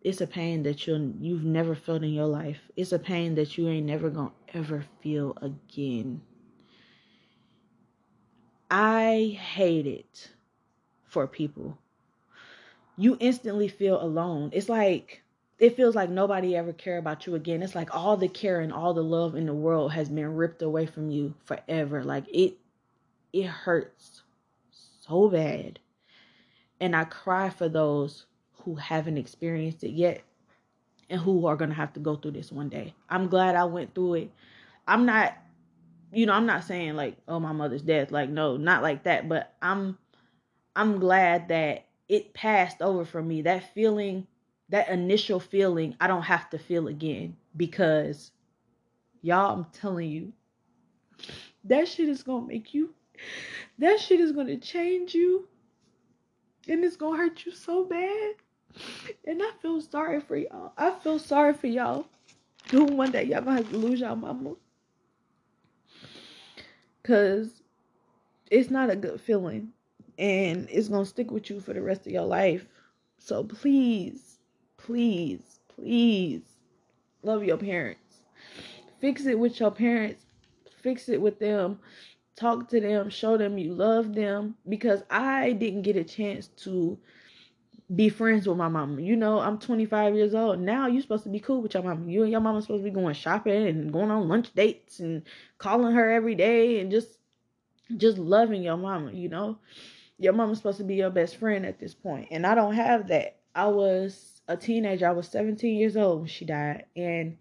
It's 0.01 0.21
a 0.23 0.27
pain 0.27 0.63
that 0.65 0.87
you 0.87 1.15
you've 1.21 1.45
never 1.45 1.75
felt 1.75 2.03
in 2.03 2.13
your 2.15 2.27
life. 2.27 2.61
It's 2.77 2.93
a 2.93 2.99
pain 2.99 3.35
that 3.35 3.59
you 3.59 3.69
ain't 3.69 3.87
never 3.87 4.11
gonna 4.11 4.33
ever 4.55 4.85
feel 5.03 5.37
again. 5.43 6.23
I 8.71 9.39
hate 9.39 9.87
it 9.87 10.31
for 11.05 11.27
people. 11.27 11.77
You 12.97 13.19
instantly 13.21 13.69
feel 13.69 14.03
alone. 14.03 14.51
It's 14.55 14.71
like 14.71 15.23
it 15.63 15.77
feels 15.77 15.95
like 15.95 16.11
nobody 16.11 16.57
ever 16.57 16.73
care 16.73 16.99
about 16.99 17.27
you 17.27 17.37
again. 17.37 17.63
It's 17.63 17.77
like 17.77 17.95
all 17.95 18.17
the 18.17 18.29
care 18.29 18.61
and 18.61 18.73
all 18.73 18.95
the 18.95 19.05
love 19.05 19.37
in 19.37 19.47
the 19.47 19.55
world 19.55 19.93
has 19.93 20.09
been 20.09 20.35
ripped 20.35 20.61
away 20.63 20.87
from 20.87 21.11
you 21.11 21.35
forever. 21.45 22.05
Like 22.05 22.25
it 22.29 22.59
it 23.33 23.47
hurts 23.47 24.23
so 24.71 25.29
bad. 25.31 25.79
And 26.81 26.97
I 26.97 27.05
cry 27.05 27.49
for 27.51 27.69
those 27.69 28.27
who 28.65 28.75
haven't 28.75 29.19
experienced 29.19 29.85
it 29.85 29.93
yet 29.93 30.23
and 31.09 31.21
who 31.21 31.47
are 31.47 31.57
going 31.57 31.71
to 31.71 31.77
have 31.77 31.93
to 31.93 32.01
go 32.01 32.17
through 32.17 32.33
this 32.33 32.51
one 32.51 32.69
day. 32.69 32.93
I'm 33.09 33.29
glad 33.29 33.55
I 33.55 33.65
went 33.65 33.95
through 33.95 34.15
it. 34.15 34.31
I'm 34.89 35.07
not 35.07 35.35
you 36.13 36.27
know, 36.27 36.35
I'm 36.35 36.47
not 36.47 36.65
saying 36.65 36.95
like, 36.97 37.17
oh, 37.29 37.41
my 37.41 37.53
mother's 37.53 37.83
death. 37.83 38.11
Like, 38.13 38.29
no, 38.29 38.57
not 38.57 38.83
like 38.83 39.05
that. 39.05 39.29
But 39.29 39.55
I'm, 39.63 39.97
I'm 40.77 41.01
glad 41.01 41.49
that 41.49 41.87
it 42.09 42.35
passed 42.35 42.83
over 42.83 43.05
for 43.05 43.23
me. 43.23 43.43
That 43.43 43.73
feeling, 43.75 44.27
that 44.73 44.89
initial 44.89 45.39
feeling, 45.39 45.95
I 46.01 46.07
don't 46.07 46.23
have 46.23 46.49
to 46.49 46.59
feel 46.59 46.89
again 46.89 47.37
because, 47.59 48.33
y'all, 49.21 49.55
I'm 49.55 49.67
telling 49.67 50.11
you, 50.11 50.33
that 51.65 51.87
shit 51.87 52.09
is 52.09 52.23
gonna 52.23 52.47
make 52.47 52.73
you, 52.73 52.95
that 53.79 54.01
shit 54.01 54.19
is 54.19 54.33
gonna 54.33 54.57
change 54.57 55.15
you, 55.15 55.47
and 56.69 56.83
it's 56.83 56.97
gonna 56.97 57.19
hurt 57.19 57.45
you 57.45 57.53
so 57.53 57.85
bad. 57.85 58.33
And 59.27 59.43
I 59.43 59.51
feel 59.61 59.83
sorry 59.83 60.21
for 60.21 60.39
y'all. 60.39 60.73
I 60.79 60.93
feel 60.93 61.19
sorry 61.19 61.53
for 61.53 61.67
y'all. 61.67 62.07
Who 62.71 62.85
one 62.87 63.11
day 63.11 63.25
y'all 63.25 63.43
gonna 63.43 63.57
have 63.57 63.71
to 63.71 63.77
lose 63.77 64.01
y'all 64.01 64.17
mama. 64.17 64.55
Cause 67.03 67.61
it's 68.51 68.71
not 68.71 68.89
a 68.89 68.97
good 68.97 69.21
feeling. 69.21 69.75
And 70.19 70.67
it's 70.71 70.89
gonna 70.89 71.05
stick 71.05 71.31
with 71.31 71.51
you 71.51 71.61
for 71.61 71.75
the 71.75 71.83
rest 71.83 72.07
of 72.07 72.13
your 72.13 72.25
life. 72.25 72.67
So 73.19 73.45
please, 73.45 74.32
please, 74.85 75.61
please 75.75 76.43
love 77.23 77.45
your 77.45 77.57
parents. 77.57 78.01
Fix 79.01 79.27
it 79.27 79.39
with 79.39 79.59
your 79.59 79.71
parents. 79.71 80.25
Fix 80.83 81.09
it 81.09 81.21
with 81.21 81.39
them. 81.39 81.79
Talk 82.37 82.69
to 82.71 82.81
them. 82.81 83.11
Show 83.11 83.37
them 83.37 83.59
you 83.59 83.75
love 83.75 84.15
them. 84.15 84.57
Because 84.69 85.03
I 85.11 85.53
didn't 85.53 85.83
get 85.83 85.97
a 85.97 86.05
chance 86.05 86.49
to 86.59 86.99
be 87.95 88.09
friends 88.09 88.47
with 88.47 88.57
my 88.57 88.69
mama. 88.69 89.01
You 89.03 89.17
know, 89.17 89.41
I'm 89.41 89.59
25 89.59 90.15
years 90.15 90.35
old. 90.35 90.61
Now 90.61 90.87
you're 90.87 91.03
supposed 91.03 91.25
to 91.25 91.31
be 91.31 91.41
cool 91.41 91.63
with 91.63 91.75
your 91.75 91.83
mama. 91.83 92.11
You 92.11 92.23
and 92.23 92.33
your 92.33 92.41
mama 92.41 92.63
supposed 92.63 92.85
to 92.85 92.91
be 92.91 92.95
going 92.95 93.15
shopping 93.15 93.67
and 93.67 93.93
going 93.93 94.11
on 94.11 94.29
lunch 94.29 94.55
dates 94.55 95.01
and 95.01 95.23
calling 95.59 95.95
her 95.95 96.11
every 96.11 96.35
day 96.35 96.81
and 96.81 96.91
just 96.91 97.19
just 97.97 98.17
loving 98.17 98.63
your 98.63 98.77
mama, 98.77 99.13
you 99.13 99.29
know. 99.29 99.59
Your 100.19 100.33
mama's 100.33 100.59
supposed 100.59 100.79
to 100.79 100.85
be 100.85 100.95
your 100.95 101.11
best 101.11 101.37
friend 101.37 101.67
at 101.67 101.79
this 101.81 101.95
point. 101.95 102.29
And 102.31 102.47
I 102.47 102.55
don't 102.55 102.75
have 102.75 103.09
that. 103.09 103.41
I 103.55 103.67
was 103.67 104.41
a 104.49 104.57
teenager. 104.57 105.09
I 105.09 105.13
was 105.13 105.29
17 105.29 105.77
years 105.77 105.97
old 105.97 106.21
when 106.21 106.29
she 106.29 106.45
died. 106.45 106.87
And 106.97 107.39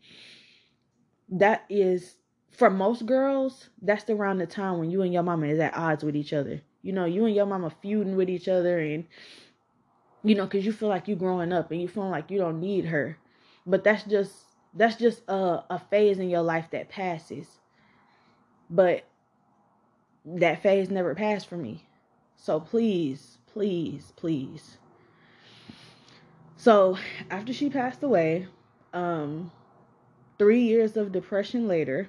that 1.30 1.66
is 1.70 2.16
for 2.52 2.70
most 2.70 3.06
girls, 3.06 3.70
that's 3.82 4.10
around 4.10 4.38
the 4.38 4.46
time 4.46 4.78
when 4.78 4.92
you 4.92 5.02
and 5.02 5.14
your 5.14 5.24
mama 5.24 5.48
is 5.48 5.60
at 5.60 5.76
odds 5.76 6.04
with 6.04 6.16
each 6.16 6.34
other. 6.34 6.62
You 6.82 6.94
know, 6.94 7.06
you 7.06 7.26
and 7.26 7.36
your 7.36 7.46
mama 7.46 7.72
feuding 7.82 8.16
with 8.16 8.30
each 8.30 8.48
other 8.48 8.80
and 8.80 9.06
you 10.24 10.36
know, 10.36 10.46
because 10.46 10.66
you 10.66 10.72
feel 10.72 10.90
like 10.90 11.08
you're 11.08 11.18
growing 11.18 11.52
up 11.52 11.72
and 11.72 11.82
you 11.82 11.88
feel 11.88 12.10
like 12.10 12.30
you 12.30 12.38
don't 12.38 12.60
need 12.60 12.86
her. 12.86 13.18
But 13.66 13.84
that's 13.84 14.04
just 14.04 14.34
that's 14.74 14.96
just 14.96 15.24
a, 15.28 15.64
a 15.70 15.82
phase 15.90 16.20
in 16.20 16.30
your 16.30 16.42
life 16.42 16.70
that 16.72 16.90
passes. 16.90 17.48
But 18.70 19.04
that 20.26 20.62
phase 20.62 20.90
never 20.90 21.16
passed 21.16 21.48
for 21.48 21.58
me. 21.58 21.88
So 22.38 22.60
please, 22.60 23.38
please, 23.52 24.14
please. 24.16 24.78
So 26.62 26.96
after 27.32 27.54
she 27.54 27.72
passed 27.72 28.04
away, 28.04 28.46
um, 28.94 29.52
three 30.38 30.62
years 30.62 30.96
of 30.96 31.12
depression 31.12 31.68
later, 31.68 32.08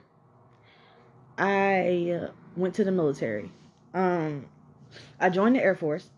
I 1.39 2.29
went 2.55 2.75
to 2.75 2.85
the 2.85 2.93
military. 2.93 3.51
Um, 3.95 4.45
I 5.19 5.31
joined 5.31 5.57
the 5.57 5.63
Air 5.63 5.75
Force. 5.75 6.11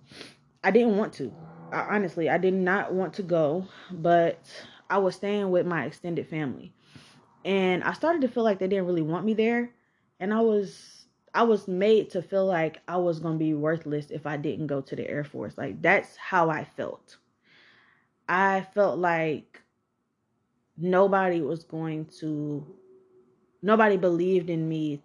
I 0.65 0.73
didn't 0.73 0.97
want 0.97 1.13
to. 1.13 1.33
I, 1.71 1.95
honestly, 1.95 2.29
I 2.29 2.39
did 2.39 2.55
not 2.55 2.93
want 2.93 3.15
to 3.15 3.23
go, 3.23 3.69
but 3.93 4.41
I 4.91 4.99
was 4.99 5.15
staying 5.15 5.53
with 5.53 5.65
my 5.65 5.85
extended 5.85 6.27
family. 6.27 6.73
And 7.45 7.85
I 7.85 7.93
started 7.93 8.23
to 8.23 8.29
feel 8.29 8.43
like 8.43 8.59
they 8.59 8.67
didn't 8.67 8.87
really 8.87 9.03
want 9.03 9.25
me 9.25 9.35
there. 9.35 9.71
And 10.19 10.35
I 10.35 10.41
was 10.41 11.07
I 11.35 11.45
was 11.45 11.69
made 11.69 12.11
to 12.11 12.21
feel 12.21 12.47
like 12.47 12.83
I 12.89 12.97
was 12.97 13.21
going 13.21 13.35
to 13.35 13.45
be 13.45 13.55
worthless 13.55 14.11
if 14.11 14.27
I 14.27 14.37
didn't 14.39 14.67
go 14.67 14.81
to 14.81 14.97
the 14.97 15.09
Air 15.09 15.23
Force. 15.23 15.57
Like 15.57 15.81
that's 15.81 16.17
how 16.17 16.51
I 16.51 16.65
felt. 16.65 17.19
I 18.29 18.67
felt 18.75 18.99
like 18.99 19.61
nobody 20.77 21.41
was 21.41 21.65
going 21.65 22.07
to 22.21 22.67
nobody 23.63 23.97
believed 23.97 24.51
in 24.51 24.69
me 24.69 25.03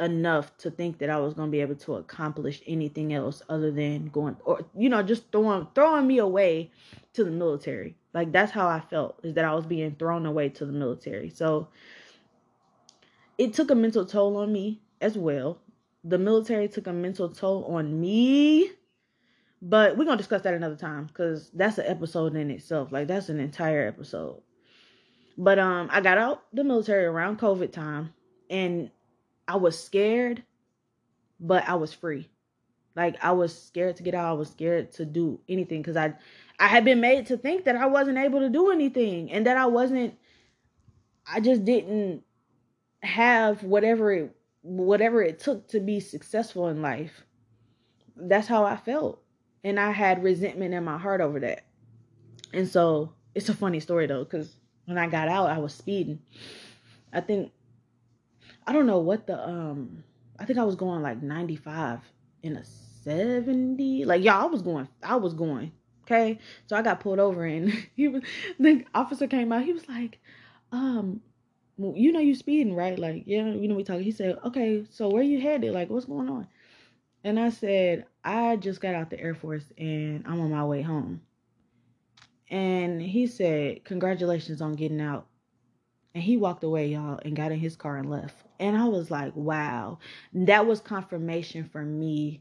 enough 0.00 0.56
to 0.58 0.70
think 0.70 0.98
that 0.98 1.08
I 1.08 1.18
was 1.18 1.34
going 1.34 1.48
to 1.48 1.52
be 1.52 1.60
able 1.60 1.76
to 1.76 1.94
accomplish 1.94 2.62
anything 2.66 3.14
else 3.14 3.42
other 3.48 3.70
than 3.70 4.06
going 4.06 4.36
or 4.44 4.64
you 4.76 4.88
know 4.88 5.02
just 5.02 5.30
throwing 5.30 5.68
throwing 5.74 6.06
me 6.06 6.18
away 6.18 6.70
to 7.14 7.24
the 7.24 7.30
military. 7.30 7.96
Like 8.12 8.32
that's 8.32 8.52
how 8.52 8.68
I 8.68 8.80
felt 8.80 9.20
is 9.22 9.34
that 9.34 9.44
I 9.44 9.54
was 9.54 9.66
being 9.66 9.94
thrown 9.96 10.26
away 10.26 10.48
to 10.50 10.66
the 10.66 10.72
military. 10.72 11.30
So 11.30 11.68
it 13.38 13.54
took 13.54 13.70
a 13.70 13.74
mental 13.74 14.04
toll 14.04 14.36
on 14.36 14.52
me 14.52 14.80
as 15.00 15.16
well. 15.16 15.58
The 16.04 16.18
military 16.18 16.68
took 16.68 16.86
a 16.86 16.92
mental 16.92 17.28
toll 17.28 17.64
on 17.64 18.00
me. 18.00 18.70
But 19.66 19.96
we're 19.96 20.04
to 20.04 20.16
discuss 20.16 20.42
that 20.42 20.52
another 20.52 20.76
time 20.76 21.08
cuz 21.08 21.50
that's 21.54 21.78
an 21.78 21.86
episode 21.86 22.36
in 22.36 22.50
itself. 22.50 22.92
Like 22.92 23.08
that's 23.08 23.30
an 23.30 23.40
entire 23.40 23.88
episode. 23.88 24.42
But 25.38 25.58
um 25.58 25.88
I 25.90 26.02
got 26.02 26.18
out 26.18 26.42
the 26.52 26.64
military 26.64 27.06
around 27.06 27.38
COVID 27.38 27.72
time 27.72 28.12
and 28.50 28.90
I 29.48 29.56
was 29.56 29.82
scared, 29.82 30.44
but 31.40 31.66
I 31.66 31.76
was 31.76 31.94
free. 31.94 32.28
Like 32.94 33.16
I 33.24 33.32
was 33.32 33.56
scared 33.56 33.96
to 33.96 34.02
get 34.02 34.14
out. 34.14 34.28
I 34.28 34.32
was 34.34 34.50
scared 34.50 34.92
to 34.92 35.06
do 35.06 35.40
anything 35.48 35.80
because 35.80 35.96
I 35.96 36.14
I 36.60 36.68
had 36.68 36.84
been 36.84 37.00
made 37.00 37.26
to 37.26 37.38
think 37.38 37.64
that 37.64 37.76
I 37.76 37.86
wasn't 37.86 38.18
able 38.18 38.40
to 38.40 38.50
do 38.50 38.70
anything 38.70 39.32
and 39.32 39.46
that 39.46 39.56
I 39.56 39.66
wasn't 39.66 40.14
I 41.26 41.40
just 41.40 41.64
didn't 41.64 42.22
have 43.02 43.62
whatever 43.62 44.12
it 44.12 44.36
whatever 44.60 45.22
it 45.22 45.38
took 45.38 45.68
to 45.68 45.80
be 45.80 46.00
successful 46.00 46.68
in 46.68 46.82
life. 46.82 47.24
That's 48.14 48.46
how 48.46 48.64
I 48.64 48.76
felt. 48.76 49.23
And 49.64 49.80
I 49.80 49.90
had 49.90 50.22
resentment 50.22 50.74
in 50.74 50.84
my 50.84 50.98
heart 50.98 51.20
over 51.20 51.40
that. 51.40 51.64
And 52.52 52.68
so 52.68 53.12
it's 53.34 53.48
a 53.48 53.54
funny 53.54 53.80
story 53.80 54.06
though, 54.06 54.24
because 54.24 54.56
when 54.84 54.98
I 54.98 55.08
got 55.08 55.28
out, 55.28 55.50
I 55.50 55.58
was 55.58 55.74
speeding. 55.74 56.20
I 57.12 57.20
think 57.20 57.52
I 58.66 58.72
don't 58.72 58.86
know 58.86 58.98
what 58.98 59.26
the 59.26 59.42
um 59.42 60.04
I 60.38 60.44
think 60.44 60.58
I 60.58 60.64
was 60.64 60.76
going 60.76 61.02
like 61.02 61.22
95 61.22 62.00
in 62.42 62.56
a 62.56 62.64
70. 62.64 64.04
Like 64.04 64.22
y'all, 64.22 64.42
I 64.42 64.46
was 64.46 64.62
going 64.62 64.88
I 65.02 65.16
was 65.16 65.34
going. 65.34 65.72
Okay. 66.02 66.38
So 66.66 66.76
I 66.76 66.82
got 66.82 67.00
pulled 67.00 67.18
over 67.18 67.44
and 67.44 67.72
he 67.96 68.08
was 68.08 68.22
the 68.58 68.84
officer 68.94 69.26
came 69.26 69.52
out. 69.52 69.64
He 69.64 69.72
was 69.72 69.88
like, 69.88 70.20
um, 70.72 71.20
you 71.76 72.12
know 72.12 72.20
you 72.20 72.34
speeding, 72.34 72.74
right? 72.74 72.98
Like, 72.98 73.24
yeah, 73.26 73.46
you 73.46 73.68
know 73.68 73.74
we 73.74 73.84
talking. 73.84 74.04
He 74.04 74.12
said, 74.12 74.38
Okay, 74.44 74.84
so 74.90 75.08
where 75.08 75.22
you 75.22 75.40
headed? 75.40 75.72
Like, 75.72 75.90
what's 75.90 76.06
going 76.06 76.28
on? 76.28 76.46
And 77.24 77.40
I 77.40 77.48
said, 77.48 78.04
I 78.22 78.56
just 78.56 78.80
got 78.80 78.94
out 78.94 79.10
the 79.10 79.18
Air 79.18 79.34
Force 79.34 79.64
and 79.78 80.24
I'm 80.26 80.40
on 80.40 80.50
my 80.50 80.64
way 80.64 80.82
home. 80.82 81.22
And 82.50 83.00
he 83.00 83.26
said, 83.26 83.84
Congratulations 83.84 84.60
on 84.60 84.74
getting 84.74 85.00
out. 85.00 85.26
And 86.14 86.22
he 86.22 86.36
walked 86.36 86.62
away, 86.62 86.88
y'all, 86.88 87.18
and 87.24 87.34
got 87.34 87.50
in 87.50 87.58
his 87.58 87.74
car 87.74 87.96
and 87.96 88.08
left. 88.08 88.36
And 88.60 88.76
I 88.76 88.84
was 88.84 89.10
like, 89.10 89.34
wow, 89.34 89.98
that 90.32 90.64
was 90.64 90.80
confirmation 90.80 91.64
for 91.64 91.82
me 91.82 92.40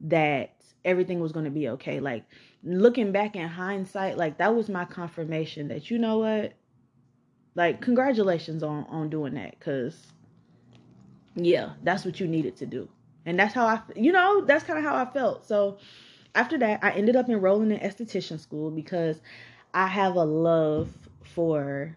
that 0.00 0.56
everything 0.84 1.20
was 1.20 1.30
going 1.30 1.44
to 1.44 1.50
be 1.50 1.68
okay. 1.68 2.00
Like 2.00 2.24
looking 2.64 3.12
back 3.12 3.36
in 3.36 3.46
hindsight, 3.46 4.18
like 4.18 4.38
that 4.38 4.56
was 4.56 4.68
my 4.68 4.84
confirmation 4.84 5.68
that 5.68 5.88
you 5.88 5.98
know 5.98 6.18
what? 6.18 6.54
Like 7.54 7.80
congratulations 7.80 8.62
on 8.64 8.84
on 8.88 9.10
doing 9.10 9.34
that 9.34 9.60
cuz 9.60 10.12
yeah, 11.36 11.74
that's 11.84 12.04
what 12.04 12.18
you 12.18 12.26
needed 12.26 12.56
to 12.56 12.66
do. 12.66 12.88
And 13.24 13.38
that's 13.38 13.54
how 13.54 13.66
I 13.66 13.80
you 13.96 14.12
know, 14.12 14.44
that's 14.44 14.64
kind 14.64 14.78
of 14.78 14.84
how 14.84 14.96
I 14.96 15.04
felt. 15.06 15.46
So 15.46 15.78
after 16.34 16.58
that, 16.58 16.82
I 16.82 16.90
ended 16.92 17.16
up 17.16 17.28
enrolling 17.28 17.70
in 17.70 17.78
esthetician 17.78 18.40
school 18.40 18.70
because 18.70 19.20
I 19.74 19.86
have 19.86 20.16
a 20.16 20.24
love 20.24 20.90
for 21.22 21.96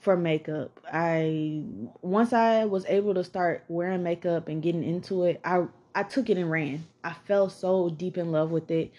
for 0.00 0.16
makeup. 0.16 0.80
I 0.92 1.62
once 2.02 2.32
I 2.32 2.64
was 2.64 2.84
able 2.86 3.14
to 3.14 3.24
start 3.24 3.64
wearing 3.68 4.02
makeup 4.02 4.48
and 4.48 4.62
getting 4.62 4.84
into 4.84 5.24
it, 5.24 5.40
I 5.44 5.66
I 5.94 6.04
took 6.04 6.30
it 6.30 6.38
and 6.38 6.50
ran. 6.50 6.86
I 7.04 7.14
fell 7.26 7.50
so 7.50 7.90
deep 7.90 8.16
in 8.16 8.30
love 8.30 8.50
with 8.50 8.70
it 8.70 8.92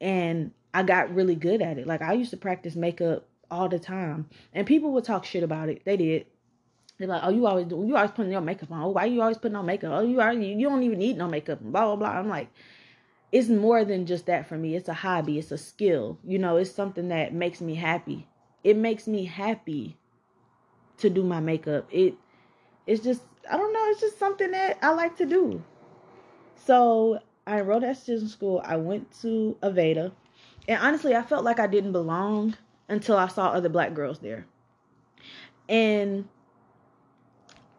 and 0.00 0.52
I 0.74 0.82
got 0.82 1.14
really 1.14 1.34
good 1.34 1.62
at 1.62 1.78
it. 1.78 1.86
Like 1.86 2.02
I 2.02 2.12
used 2.12 2.30
to 2.30 2.36
practice 2.36 2.76
makeup 2.76 3.26
all 3.50 3.68
the 3.68 3.78
time. 3.78 4.28
And 4.52 4.66
people 4.66 4.92
would 4.92 5.04
talk 5.04 5.24
shit 5.24 5.42
about 5.42 5.68
it. 5.68 5.82
They 5.84 5.96
did. 5.96 6.26
They're 6.98 7.08
like, 7.08 7.22
"Oh, 7.24 7.30
you 7.30 7.46
always 7.46 7.66
do. 7.66 7.84
You 7.86 7.96
always 7.96 8.10
putting 8.10 8.32
your 8.32 8.40
makeup 8.40 8.70
on. 8.72 8.82
Oh, 8.82 8.88
why 8.88 9.04
you 9.06 9.20
always 9.20 9.38
putting 9.38 9.56
on 9.56 9.66
makeup? 9.66 9.92
Oh, 9.92 10.02
you 10.02 10.20
are 10.20 10.32
you 10.32 10.68
don't 10.68 10.82
even 10.82 10.98
need 10.98 11.18
no 11.18 11.28
makeup." 11.28 11.60
Blah 11.60 11.84
blah 11.84 11.96
blah. 11.96 12.18
I'm 12.18 12.28
like, 12.28 12.48
it's 13.32 13.48
more 13.48 13.84
than 13.84 14.06
just 14.06 14.26
that 14.26 14.46
for 14.48 14.56
me. 14.56 14.76
It's 14.76 14.88
a 14.88 14.94
hobby. 14.94 15.38
It's 15.38 15.52
a 15.52 15.58
skill. 15.58 16.18
You 16.24 16.38
know, 16.38 16.56
it's 16.56 16.70
something 16.70 17.08
that 17.08 17.34
makes 17.34 17.60
me 17.60 17.74
happy. 17.74 18.28
It 18.64 18.76
makes 18.76 19.06
me 19.06 19.24
happy 19.24 19.96
to 20.98 21.10
do 21.10 21.22
my 21.22 21.40
makeup. 21.40 21.86
It 21.90 22.14
it's 22.86 23.02
just 23.02 23.22
I 23.50 23.56
don't 23.56 23.72
know, 23.72 23.86
it's 23.90 24.00
just 24.00 24.18
something 24.18 24.50
that 24.52 24.78
I 24.82 24.90
like 24.90 25.16
to 25.18 25.26
do. 25.26 25.62
So 26.56 27.20
I 27.46 27.60
enrolled 27.60 27.84
at 27.84 27.96
student 27.96 28.30
school. 28.30 28.60
I 28.64 28.76
went 28.76 29.12
to 29.22 29.56
Aveda. 29.62 30.12
And 30.66 30.82
honestly, 30.82 31.14
I 31.14 31.22
felt 31.22 31.44
like 31.44 31.60
I 31.60 31.68
didn't 31.68 31.92
belong 31.92 32.56
until 32.88 33.16
I 33.16 33.28
saw 33.28 33.48
other 33.48 33.68
black 33.68 33.94
girls 33.94 34.18
there. 34.18 34.46
And 35.68 36.28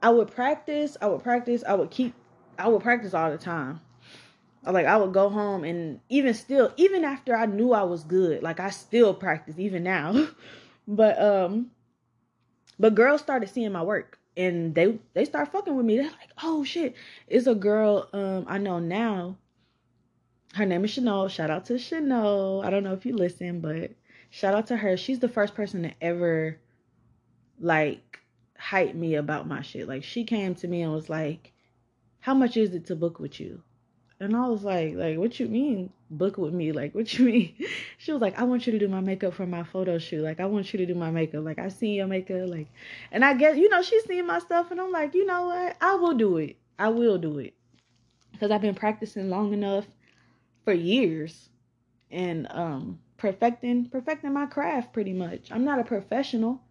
I 0.02 0.10
would 0.10 0.32
practice, 0.32 0.98
I 1.02 1.08
would 1.08 1.24
practice, 1.24 1.64
I 1.68 1.74
would 1.74 1.92
keep 1.92 2.14
I 2.58 2.68
would 2.68 2.82
practice 2.82 3.14
all 3.14 3.32
the 3.32 3.38
time. 3.38 3.82
Like 4.64 4.86
I 4.86 4.98
would 4.98 5.14
go 5.14 5.30
home 5.30 5.64
and 5.64 6.00
even 6.10 6.34
still, 6.34 6.74
even 6.78 7.04
after 7.04 7.36
I 7.36 7.46
knew 7.46 7.74
I 7.74 7.84
was 7.84 8.04
good, 8.04 8.44
like 8.44 8.60
I 8.60 8.70
still 8.70 9.14
practice 9.14 9.56
even 9.58 9.84
now. 9.84 10.28
but 10.88 11.22
um 11.22 11.72
but 12.80 12.96
girls 12.96 13.22
started 13.22 13.50
seeing 13.50 13.72
my 13.72 13.84
work 13.84 14.20
and 14.36 14.76
they 14.76 15.00
they 15.14 15.26
start 15.26 15.52
fucking 15.52 15.76
with 15.76 15.86
me. 15.86 15.98
They're 15.98 16.06
like, 16.06 16.32
"Oh 16.44 16.64
shit, 16.64 16.96
it's 17.28 17.48
a 17.48 17.56
girl 17.56 18.10
um 18.14 18.46
I 18.48 18.58
know 18.58 18.80
now. 18.80 19.38
Her 20.54 20.66
name 20.66 20.86
is 20.86 20.92
Chanel. 20.92 21.28
Shout 21.28 21.50
out 21.52 21.66
to 21.66 21.78
Chanel. 21.78 22.62
I 22.64 22.70
don't 22.70 22.84
know 22.84 22.94
if 22.94 23.06
you 23.06 23.16
listen, 23.16 23.62
but 23.62 23.92
shout 24.30 24.54
out 24.54 24.68
to 24.68 24.78
her. 24.78 24.98
She's 24.98 25.20
the 25.20 25.30
first 25.30 25.56
person 25.56 25.84
to 25.84 25.94
ever 26.02 26.58
like 27.60 28.07
hype 28.58 28.96
me 28.96 29.16
about 29.16 29.48
my 29.48 29.62
shit. 29.62 29.88
Like 29.88 30.04
she 30.04 30.24
came 30.24 30.56
to 30.56 30.68
me 30.68 30.82
and 30.82 30.94
was 30.94 31.10
like, 31.10 31.54
"How 32.20 32.34
much 32.34 32.58
is 32.58 32.74
it 32.74 32.86
to 32.88 32.96
book 32.96 33.20
with 33.20 33.40
you?" 33.40 33.64
And 34.20 34.36
I 34.36 34.48
was 34.48 34.64
like, 34.64 34.96
like, 34.96 35.18
what 35.18 35.40
you 35.40 35.48
mean 35.48 35.92
book 36.10 36.38
with 36.38 36.54
me? 36.54 36.72
Like, 36.72 36.96
what 36.96 37.14
you 37.14 37.26
mean? 37.32 37.56
She 37.98 38.12
was 38.12 38.22
like, 38.22 38.38
I 38.40 38.44
want 38.44 38.66
you 38.66 38.74
to 38.74 38.80
do 38.80 38.88
my 38.88 39.00
makeup 39.00 39.34
for 39.34 39.46
my 39.46 39.64
photo 39.64 40.00
shoot. 40.00 40.24
Like, 40.24 40.40
I 40.40 40.46
want 40.46 40.74
you 40.74 40.78
to 40.78 40.86
do 40.86 40.96
my 40.96 41.12
makeup. 41.12 41.44
Like, 41.44 41.60
I 41.60 41.70
seen 41.70 41.96
your 41.96 42.08
makeup. 42.08 42.50
Like, 42.50 42.68
and 43.12 43.24
I 43.24 43.34
get, 43.36 43.58
you 43.58 43.70
know, 43.70 43.82
she's 43.82 44.06
seen 44.06 44.26
my 44.26 44.40
stuff, 44.40 44.72
and 44.72 44.82
I'm 44.82 44.92
like, 44.92 45.14
you 45.14 45.26
know 45.26 45.48
what? 45.48 45.78
I 45.82 45.96
will 45.96 46.16
do 46.16 46.38
it. 46.38 46.58
I 46.80 46.90
will 46.90 47.18
do 47.18 47.40
it 47.40 47.54
because 48.32 48.52
I've 48.52 48.62
been 48.62 48.76
practicing 48.76 49.30
long 49.30 49.54
enough 49.54 49.86
for 50.64 50.74
years, 50.74 51.50
and 52.12 52.48
um, 52.52 53.00
perfecting, 53.18 53.86
perfecting 53.90 54.34
my 54.34 54.46
craft 54.46 54.94
pretty 54.94 55.14
much. 55.14 55.52
I'm 55.52 55.66
not 55.66 55.80
a 55.80 55.84
professional. 55.84 56.62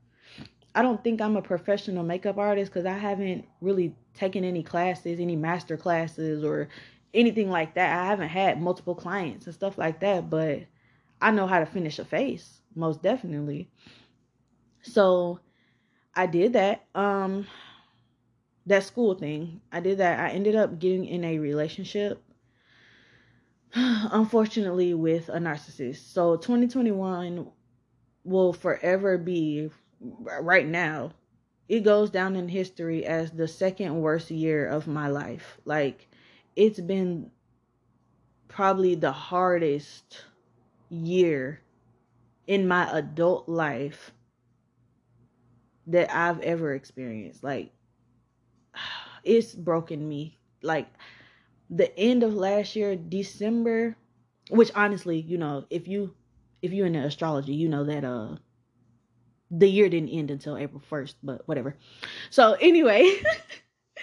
I 0.77 0.83
don't 0.83 1.03
think 1.03 1.23
I'm 1.23 1.37
a 1.37 1.43
professional 1.43 2.05
makeup 2.05 2.37
artist 2.37 2.71
because 2.71 2.85
I 2.85 2.99
haven't 2.99 3.47
really 3.63 3.97
taken 4.13 4.45
any 4.45 4.63
classes, 4.63 5.19
any 5.19 5.35
master 5.35 5.79
classes, 5.79 6.45
or 6.45 6.69
anything 7.15 7.49
like 7.51 7.75
that. 7.77 7.99
I 7.99 8.05
haven't 8.05 8.29
had 8.29 8.61
multiple 8.61 8.95
clients 8.95 9.47
and 9.47 9.55
stuff 9.55 9.79
like 9.79 10.01
that, 10.01 10.29
but 10.29 10.65
I 11.23 11.31
know 11.31 11.47
how 11.47 11.61
to 11.61 11.67
finish 11.67 11.99
a 11.99 12.05
face, 12.05 12.61
most 12.75 13.03
definitely. 13.03 13.71
So 14.83 15.41
I 16.15 16.27
did 16.27 16.53
that. 16.53 16.85
Um 16.95 17.47
that 18.67 18.85
school 18.85 19.15
thing. 19.15 19.63
I 19.73 19.81
did 19.81 19.99
that. 19.99 20.21
I 20.21 20.31
ended 20.31 20.57
up 20.57 20.79
getting 20.79 21.07
in 21.07 21.25
a 21.25 21.39
relationship 21.39 22.23
unfortunately 23.75 24.93
with 24.93 25.31
a 25.31 25.39
narcissist. 25.39 26.13
So 26.13 26.37
2021 26.37 27.51
will 28.25 28.53
forever 28.53 29.17
be 29.17 29.71
right 30.01 30.67
now. 30.67 31.13
It 31.69 31.81
goes 31.81 32.11
down 32.11 32.37
in 32.37 32.49
history 32.49 33.05
as 33.05 33.33
the 33.33 33.49
second 33.49 34.01
worst 34.01 34.31
year 34.31 34.69
of 34.69 34.87
my 34.87 35.09
life. 35.09 35.59
Like 35.65 36.07
it's 36.55 36.81
been 36.81 37.31
probably 38.49 38.95
the 38.95 39.13
hardest 39.13 40.25
year 40.89 41.61
in 42.47 42.69
my 42.69 42.89
adult 42.97 43.49
life 43.49 44.13
that 45.87 46.15
I've 46.15 46.41
ever 46.41 46.75
experienced. 46.75 47.43
Like, 47.43 47.73
it's 49.25 49.55
broken 49.55 50.09
me. 50.09 50.39
Like, 50.63 50.89
the 51.71 51.97
end 51.99 52.23
of 52.23 52.35
last 52.35 52.77
year, 52.77 52.97
December, 52.97 53.97
which 54.51 54.71
honestly, 54.75 55.21
you 55.21 55.39
know, 55.39 55.65
if 55.71 55.89
you 55.89 56.15
if 56.63 56.73
you're 56.73 56.87
into 56.87 57.01
astrology, 57.01 57.55
you 57.55 57.69
know 57.69 57.85
that 57.85 58.05
uh 58.05 58.37
the 59.51 59.69
year 59.69 59.89
didn't 59.89 60.11
end 60.11 60.31
until 60.31 60.57
April 60.57 60.83
1st, 60.91 61.15
but 61.23 61.47
whatever. 61.47 61.77
So 62.31 62.53
anyway, 62.55 63.23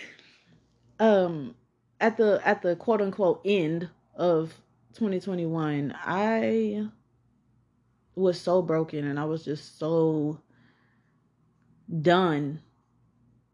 um 1.00 1.56
at 2.00 2.18
the 2.18 2.42
at 2.46 2.62
the 2.62 2.76
quote 2.76 3.02
unquote 3.02 3.42
end 3.46 3.90
of 4.16 4.54
2021, 4.94 5.94
I 5.98 6.88
was 8.16 8.40
so 8.40 8.62
broken 8.62 9.08
and 9.08 9.20
I 9.20 9.26
was 9.26 9.44
just 9.44 9.80
so 9.80 10.40
done. 12.02 12.62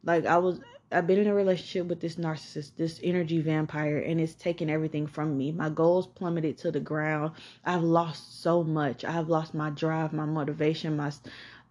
Like 0.04 0.26
I 0.26 0.38
was 0.38 0.60
I've 0.92 1.06
been 1.06 1.20
in 1.20 1.28
a 1.28 1.34
relationship 1.36 1.88
with 1.88 2.00
this 2.00 2.16
narcissist, 2.16 2.76
this 2.76 3.00
energy 3.04 3.42
vampire, 3.42 4.00
and 4.00 4.20
it's 4.20 4.34
taken 4.34 4.72
everything 4.72 5.06
from 5.06 5.38
me. 5.38 5.52
My 5.52 5.70
goals 5.70 6.08
plummeted 6.08 6.58
to 6.60 6.72
the 6.72 6.80
ground. 6.80 7.34
I've 7.64 7.84
lost 7.84 8.42
so 8.42 8.64
much. 8.64 9.06
I've 9.06 9.30
lost 9.30 9.54
my 9.54 9.70
drive, 9.70 10.14
my 10.14 10.26
motivation, 10.26 10.98
my 10.98 11.12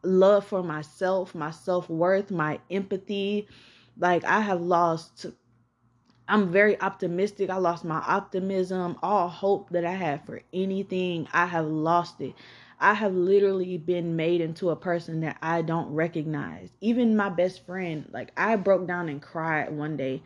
love 0.03 0.47
for 0.47 0.63
myself, 0.63 1.35
my 1.35 1.51
self 1.51 1.89
worth, 1.89 2.31
my 2.31 2.61
empathy. 2.71 3.49
Like, 3.99 4.25
I 4.25 4.41
have 4.41 4.61
lost 4.61 5.27
I'm 6.29 6.53
very 6.53 6.81
optimistic. 6.81 7.49
I 7.49 7.57
lost 7.57 7.85
my 7.85 8.01
optimism, 8.07 8.99
all 9.03 9.29
hope 9.29 9.71
that 9.71 9.85
I 9.85 9.93
had 9.95 10.27
for 10.27 10.43
anything. 10.53 11.27
I 11.33 11.47
have 11.47 11.67
lost 11.67 12.21
it. 12.21 12.35
I 12.81 12.95
have 12.95 13.15
literally 13.15 13.79
been 13.79 14.15
made 14.15 14.41
into 14.41 14.71
a 14.71 14.77
person 14.77 15.21
that 15.21 15.39
I 15.43 15.63
don't 15.63 15.93
recognize. 15.95 16.69
Even 16.81 17.17
my 17.17 17.31
best 17.31 17.65
friend, 17.65 18.09
like 18.13 18.31
I 18.37 18.57
broke 18.57 18.87
down 18.87 19.09
and 19.09 19.23
cried 19.23 19.73
one 19.73 19.97
day 19.97 20.23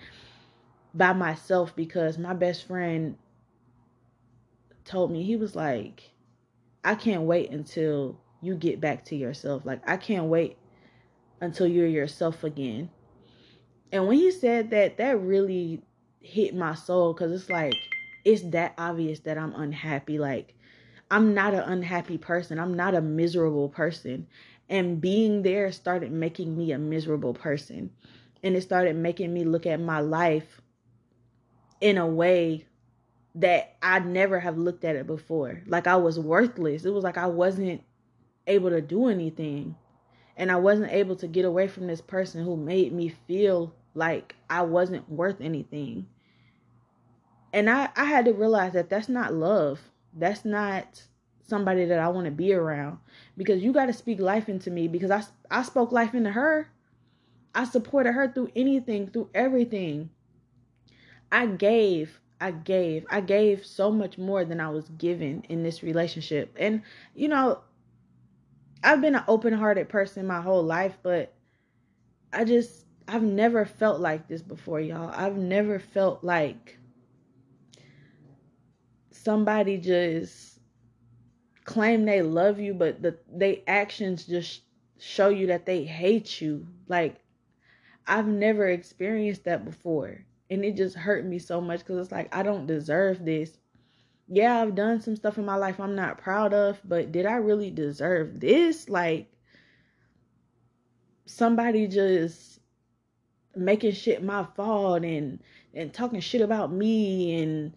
by 0.93 1.13
myself 1.13 1.75
because 1.77 2.19
my 2.19 2.35
best 2.35 2.67
friend 2.67 3.17
told 4.85 5.11
me 5.13 5.23
he 5.23 5.37
was 5.37 5.55
like 5.55 6.11
I 6.85 6.97
can't 6.97 7.23
wait 7.23 7.51
until 7.51 8.19
you 8.43 8.57
get 8.57 8.81
back 8.81 9.05
to 9.07 9.17
yourself. 9.17 9.65
Like 9.65 9.81
I 9.89 9.97
can't 9.97 10.27
wait 10.27 10.59
until 11.41 11.67
you're 11.67 11.87
yourself 11.87 12.45
again. 12.45 12.91
And 13.93 14.07
when 14.07 14.17
he 14.17 14.31
said 14.31 14.71
that, 14.71 14.99
that 14.99 15.21
really 15.21 15.83
hit 16.21 16.55
my 16.55 16.75
soul 16.75 17.13
because 17.13 17.33
it's 17.33 17.51
like 17.51 17.75
it's 18.25 18.43
that 18.51 18.75
obvious 18.79 19.21
that 19.21 19.39
I'm 19.39 19.55
unhappy. 19.55 20.19
Like 20.19 20.55
I'm 21.11 21.35
not 21.35 21.55
an 21.55 21.61
unhappy 21.61 22.19
person. 22.19 22.59
I'm 22.59 22.75
not 22.75 22.95
a 22.95 23.01
miserable 23.01 23.69
person. 23.69 24.27
And 24.69 25.01
being 25.01 25.43
there 25.43 25.71
started 25.73 26.11
making 26.13 26.57
me 26.57 26.73
a 26.73 26.79
miserable 26.79 27.35
person. 27.35 27.91
And 28.43 28.57
it 28.57 28.63
started 28.63 28.97
making 28.97 29.33
me 29.33 29.45
look 29.45 29.67
at 29.67 29.81
my 29.81 30.01
life 30.01 30.61
in 31.81 31.99
a 31.99 32.07
way 32.07 32.67
that 33.35 33.77
I 33.83 33.99
never 34.01 34.41
have 34.41 34.59
looked 34.59 34.85
at 34.85 34.97
it 34.97 35.07
before. 35.07 35.63
Like 35.67 35.87
I 35.87 35.97
was 35.97 36.19
worthless. 36.19 36.85
It 36.85 36.93
was 36.93 37.05
like 37.05 37.19
I 37.19 37.27
wasn't 37.27 37.83
able 38.47 38.71
to 38.71 38.81
do 38.81 39.09
anything. 39.09 39.77
And 40.37 40.51
I 40.51 40.57
wasn't 40.57 40.93
able 40.93 41.17
to 41.17 41.27
get 41.27 41.45
away 41.45 41.69
from 41.69 41.87
this 41.87 42.01
person 42.01 42.45
who 42.45 42.57
made 42.57 42.93
me 42.93 43.15
feel 43.27 43.75
like 43.95 44.35
I 44.49 44.63
wasn't 44.63 45.09
worth 45.11 45.41
anything. 45.41 46.07
And 47.53 47.69
I, 47.69 47.91
I 47.97 48.05
had 48.05 48.25
to 48.25 48.33
realize 48.33 48.73
that 48.73 48.89
that's 48.89 49.09
not 49.09 49.35
love. 49.35 49.81
That's 50.15 50.45
not 50.45 51.03
somebody 51.47 51.85
that 51.85 51.99
I 51.99 52.09
want 52.09 52.25
to 52.25 52.31
be 52.31 52.55
around 52.55 52.99
because 53.37 53.63
you 53.63 53.73
got 53.73 53.87
to 53.87 53.93
speak 53.93 54.21
life 54.21 54.49
into 54.49 54.71
me 54.71 54.89
because 54.89 55.11
I, 55.11 55.23
I 55.51 55.63
spoke 55.63 55.93
life 55.93 56.15
into 56.15 56.31
her. 56.31 56.69
I 57.55 57.65
supported 57.65 58.13
her 58.13 58.33
through 58.33 58.51
anything, 58.57 59.09
through 59.09 59.29
everything. 59.35 60.09
I 61.31 61.47
gave, 61.47 62.21
I 62.41 62.53
gave. 62.53 63.05
I 63.11 63.21
gave 63.21 63.67
so 63.67 63.91
much 63.91 64.17
more 64.17 64.45
than 64.45 64.61
I 64.61 64.71
was 64.71 64.89
given 64.97 65.45
in 65.49 65.63
this 65.63 65.83
relationship. 65.83 66.57
And, 66.59 66.83
you 67.15 67.29
know, 67.29 67.61
I've 68.83 69.01
been 69.01 69.15
an 69.15 69.25
open 69.29 69.53
hearted 69.53 69.89
person 69.89 70.27
my 70.27 70.41
whole 70.41 70.63
life, 70.63 70.99
but 71.03 71.33
I 72.33 72.45
just, 72.45 72.87
I've 73.07 73.23
never 73.23 73.65
felt 73.65 74.01
like 74.01 74.29
this 74.29 74.43
before, 74.43 74.81
y'all. 74.81 75.13
I've 75.15 75.37
never 75.37 75.79
felt 75.79 76.25
like 76.25 76.79
somebody 79.11 79.79
just 79.79 80.59
claim 81.65 82.05
they 82.05 82.23
love 82.23 82.59
you, 82.59 82.75
but 82.75 83.03
the 83.03 83.17
they 83.33 83.63
actions 83.67 84.27
just 84.27 84.63
show 84.99 85.29
you 85.29 85.49
that 85.49 85.67
they 85.67 85.85
hate 85.85 86.41
you. 86.41 86.67
Like 86.89 87.17
I've 88.07 88.27
never 88.27 88.67
experienced 88.69 89.45
that 89.45 89.65
before. 89.65 90.25
And 90.51 90.65
it 90.65 90.77
just 90.77 90.97
hurt 90.97 91.25
me 91.25 91.39
so 91.39 91.61
much 91.61 91.81
because 91.81 91.99
it's 91.99 92.13
like 92.13 92.35
I 92.35 92.43
don't 92.43 92.67
deserve 92.67 93.25
this. 93.25 93.59
Yeah, 94.35 94.63
I've 94.63 94.75
done 94.75 95.03
some 95.03 95.15
stuff 95.15 95.37
in 95.37 95.45
my 95.45 95.57
life 95.57 95.79
I'm 95.79 95.95
not 95.95 96.17
proud 96.17 96.55
of, 96.55 96.81
but 96.87 97.13
did 97.13 97.27
I 97.27 97.35
really 97.35 97.71
deserve 97.71 98.41
this? 98.41 98.89
Like 98.89 99.31
somebody 101.27 101.87
just 101.87 102.59
making 103.55 103.93
shit 103.93 104.25
my 104.25 104.47
fault 104.57 105.05
and 105.05 105.39
and 105.75 105.93
talking 105.93 106.21
shit 106.21 106.41
about 106.41 106.73
me 106.73 107.43
and 107.43 107.77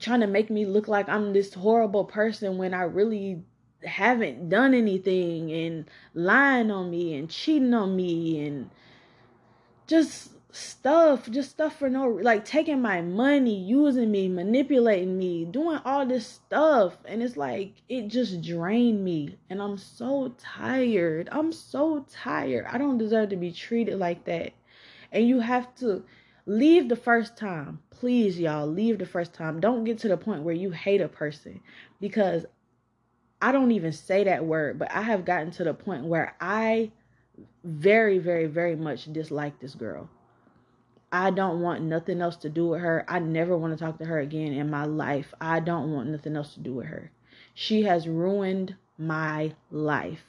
trying 0.00 0.20
to 0.20 0.26
make 0.26 0.48
me 0.48 0.64
look 0.64 0.88
like 0.88 1.10
I'm 1.10 1.34
this 1.34 1.52
horrible 1.52 2.06
person 2.06 2.56
when 2.56 2.72
I 2.72 2.84
really 2.84 3.42
haven't 3.84 4.48
done 4.48 4.72
anything 4.72 5.52
and 5.52 5.90
lying 6.14 6.70
on 6.70 6.90
me 6.90 7.14
and 7.16 7.28
cheating 7.28 7.74
on 7.74 7.94
me 7.94 8.46
and 8.46 8.70
just 9.86 10.30
stuff, 10.50 11.30
just 11.30 11.50
stuff 11.50 11.78
for 11.78 11.90
no 11.90 12.08
like 12.08 12.44
taking 12.44 12.80
my 12.80 13.02
money, 13.02 13.56
using 13.56 14.10
me, 14.10 14.28
manipulating 14.28 15.18
me, 15.18 15.44
doing 15.44 15.78
all 15.84 16.06
this 16.06 16.26
stuff 16.26 16.96
and 17.04 17.22
it's 17.22 17.36
like 17.36 17.74
it 17.88 18.08
just 18.08 18.42
drained 18.42 19.04
me 19.04 19.38
and 19.50 19.60
I'm 19.60 19.76
so 19.76 20.34
tired. 20.38 21.28
I'm 21.30 21.52
so 21.52 22.06
tired. 22.10 22.66
I 22.68 22.78
don't 22.78 22.98
deserve 22.98 23.30
to 23.30 23.36
be 23.36 23.52
treated 23.52 23.98
like 23.98 24.24
that. 24.24 24.52
And 25.12 25.28
you 25.28 25.40
have 25.40 25.74
to 25.76 26.04
leave 26.46 26.88
the 26.88 26.96
first 26.96 27.36
time. 27.36 27.80
Please, 27.90 28.38
y'all, 28.38 28.66
leave 28.66 28.98
the 28.98 29.06
first 29.06 29.34
time. 29.34 29.60
Don't 29.60 29.84
get 29.84 29.98
to 29.98 30.08
the 30.08 30.16
point 30.16 30.42
where 30.42 30.54
you 30.54 30.70
hate 30.70 31.00
a 31.00 31.08
person 31.08 31.60
because 32.00 32.46
I 33.40 33.52
don't 33.52 33.72
even 33.72 33.92
say 33.92 34.24
that 34.24 34.44
word, 34.44 34.78
but 34.78 34.90
I 34.90 35.02
have 35.02 35.24
gotten 35.24 35.50
to 35.52 35.64
the 35.64 35.74
point 35.74 36.04
where 36.04 36.34
I 36.40 36.90
very, 37.62 38.18
very, 38.18 38.46
very 38.46 38.74
much 38.76 39.12
dislike 39.12 39.60
this 39.60 39.74
girl. 39.74 40.08
I 41.10 41.30
don't 41.30 41.60
want 41.60 41.82
nothing 41.82 42.20
else 42.20 42.36
to 42.38 42.50
do 42.50 42.68
with 42.68 42.80
her. 42.80 43.04
I 43.08 43.18
never 43.18 43.56
want 43.56 43.76
to 43.76 43.82
talk 43.82 43.98
to 43.98 44.04
her 44.04 44.18
again 44.18 44.52
in 44.52 44.70
my 44.70 44.84
life. 44.84 45.32
I 45.40 45.60
don't 45.60 45.92
want 45.92 46.10
nothing 46.10 46.36
else 46.36 46.54
to 46.54 46.60
do 46.60 46.74
with 46.74 46.86
her. 46.86 47.10
She 47.54 47.82
has 47.82 48.06
ruined 48.06 48.76
my 48.98 49.54
life. 49.70 50.24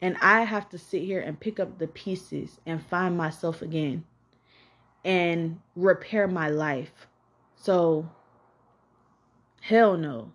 And 0.00 0.16
I 0.20 0.42
have 0.42 0.68
to 0.70 0.78
sit 0.78 1.02
here 1.02 1.20
and 1.20 1.38
pick 1.38 1.60
up 1.60 1.78
the 1.78 1.86
pieces 1.86 2.60
and 2.66 2.84
find 2.84 3.16
myself 3.16 3.62
again 3.62 4.04
and 5.04 5.60
repair 5.74 6.26
my 6.26 6.48
life. 6.48 7.06
So, 7.54 8.08
hell 9.60 9.96
no. 9.96 10.32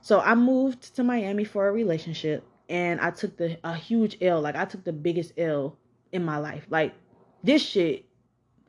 So, 0.00 0.20
I 0.20 0.34
moved 0.34 0.94
to 0.96 1.04
Miami 1.04 1.44
for 1.44 1.68
a 1.68 1.72
relationship 1.72 2.44
and 2.68 3.00
I 3.00 3.10
took 3.10 3.36
the 3.36 3.58
a 3.64 3.74
huge 3.74 4.18
L. 4.20 4.40
Like 4.40 4.56
I 4.56 4.64
took 4.64 4.84
the 4.84 4.92
biggest 4.92 5.32
L 5.38 5.76
in 6.12 6.24
my 6.24 6.38
life. 6.38 6.66
Like 6.70 6.94
this 7.42 7.62
shit, 7.62 8.06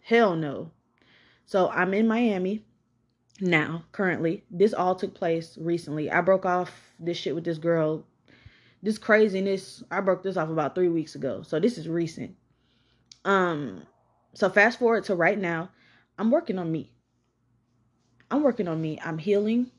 hell 0.01 0.35
no. 0.35 0.71
So 1.45 1.69
I'm 1.69 1.93
in 1.93 2.07
Miami 2.07 2.63
now, 3.41 3.83
currently. 3.91 4.43
This 4.51 4.73
all 4.73 4.95
took 4.95 5.13
place 5.13 5.57
recently. 5.59 6.11
I 6.11 6.21
broke 6.21 6.45
off 6.45 6.71
this 6.99 7.17
shit 7.17 7.35
with 7.35 7.43
this 7.43 7.57
girl. 7.57 8.05
This 8.81 8.97
craziness, 8.97 9.83
I 9.91 10.01
broke 10.01 10.23
this 10.23 10.37
off 10.37 10.49
about 10.49 10.75
three 10.75 10.89
weeks 10.89 11.15
ago. 11.15 11.41
So 11.41 11.59
this 11.59 11.77
is 11.77 11.87
recent. 11.89 12.35
Um, 13.25 13.83
so 14.33 14.49
fast 14.49 14.79
forward 14.79 15.03
to 15.05 15.15
right 15.15 15.37
now, 15.37 15.69
I'm 16.17 16.31
working 16.31 16.57
on 16.59 16.71
me. 16.71 16.91
I'm 18.31 18.43
working 18.43 18.67
on 18.67 18.79
me. 18.81 18.99
I'm 19.03 19.17
healing 19.17 19.71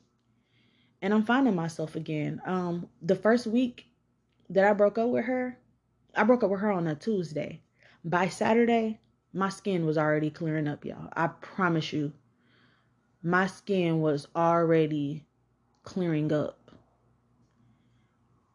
and 1.02 1.14
I'm 1.14 1.24
finding 1.24 1.54
myself 1.54 1.96
again. 1.96 2.40
Um, 2.44 2.88
the 3.02 3.14
first 3.14 3.46
week 3.46 3.86
that 4.50 4.64
I 4.64 4.72
broke 4.72 4.98
up 4.98 5.08
with 5.08 5.24
her, 5.24 5.56
I 6.14 6.24
broke 6.24 6.42
up 6.42 6.50
with 6.50 6.60
her 6.60 6.70
on 6.70 6.86
a 6.86 6.94
Tuesday. 6.94 7.62
By 8.04 8.28
Saturday, 8.28 8.98
my 9.34 9.50
skin 9.50 9.84
was 9.84 9.98
already 9.98 10.30
clearing 10.30 10.66
up, 10.66 10.86
y'all. 10.86 11.10
I 11.14 11.26
promise 11.26 11.92
you. 11.92 12.14
My 13.22 13.46
skin 13.46 14.00
was 14.00 14.26
already 14.34 15.26
clearing 15.82 16.32
up. 16.32 16.70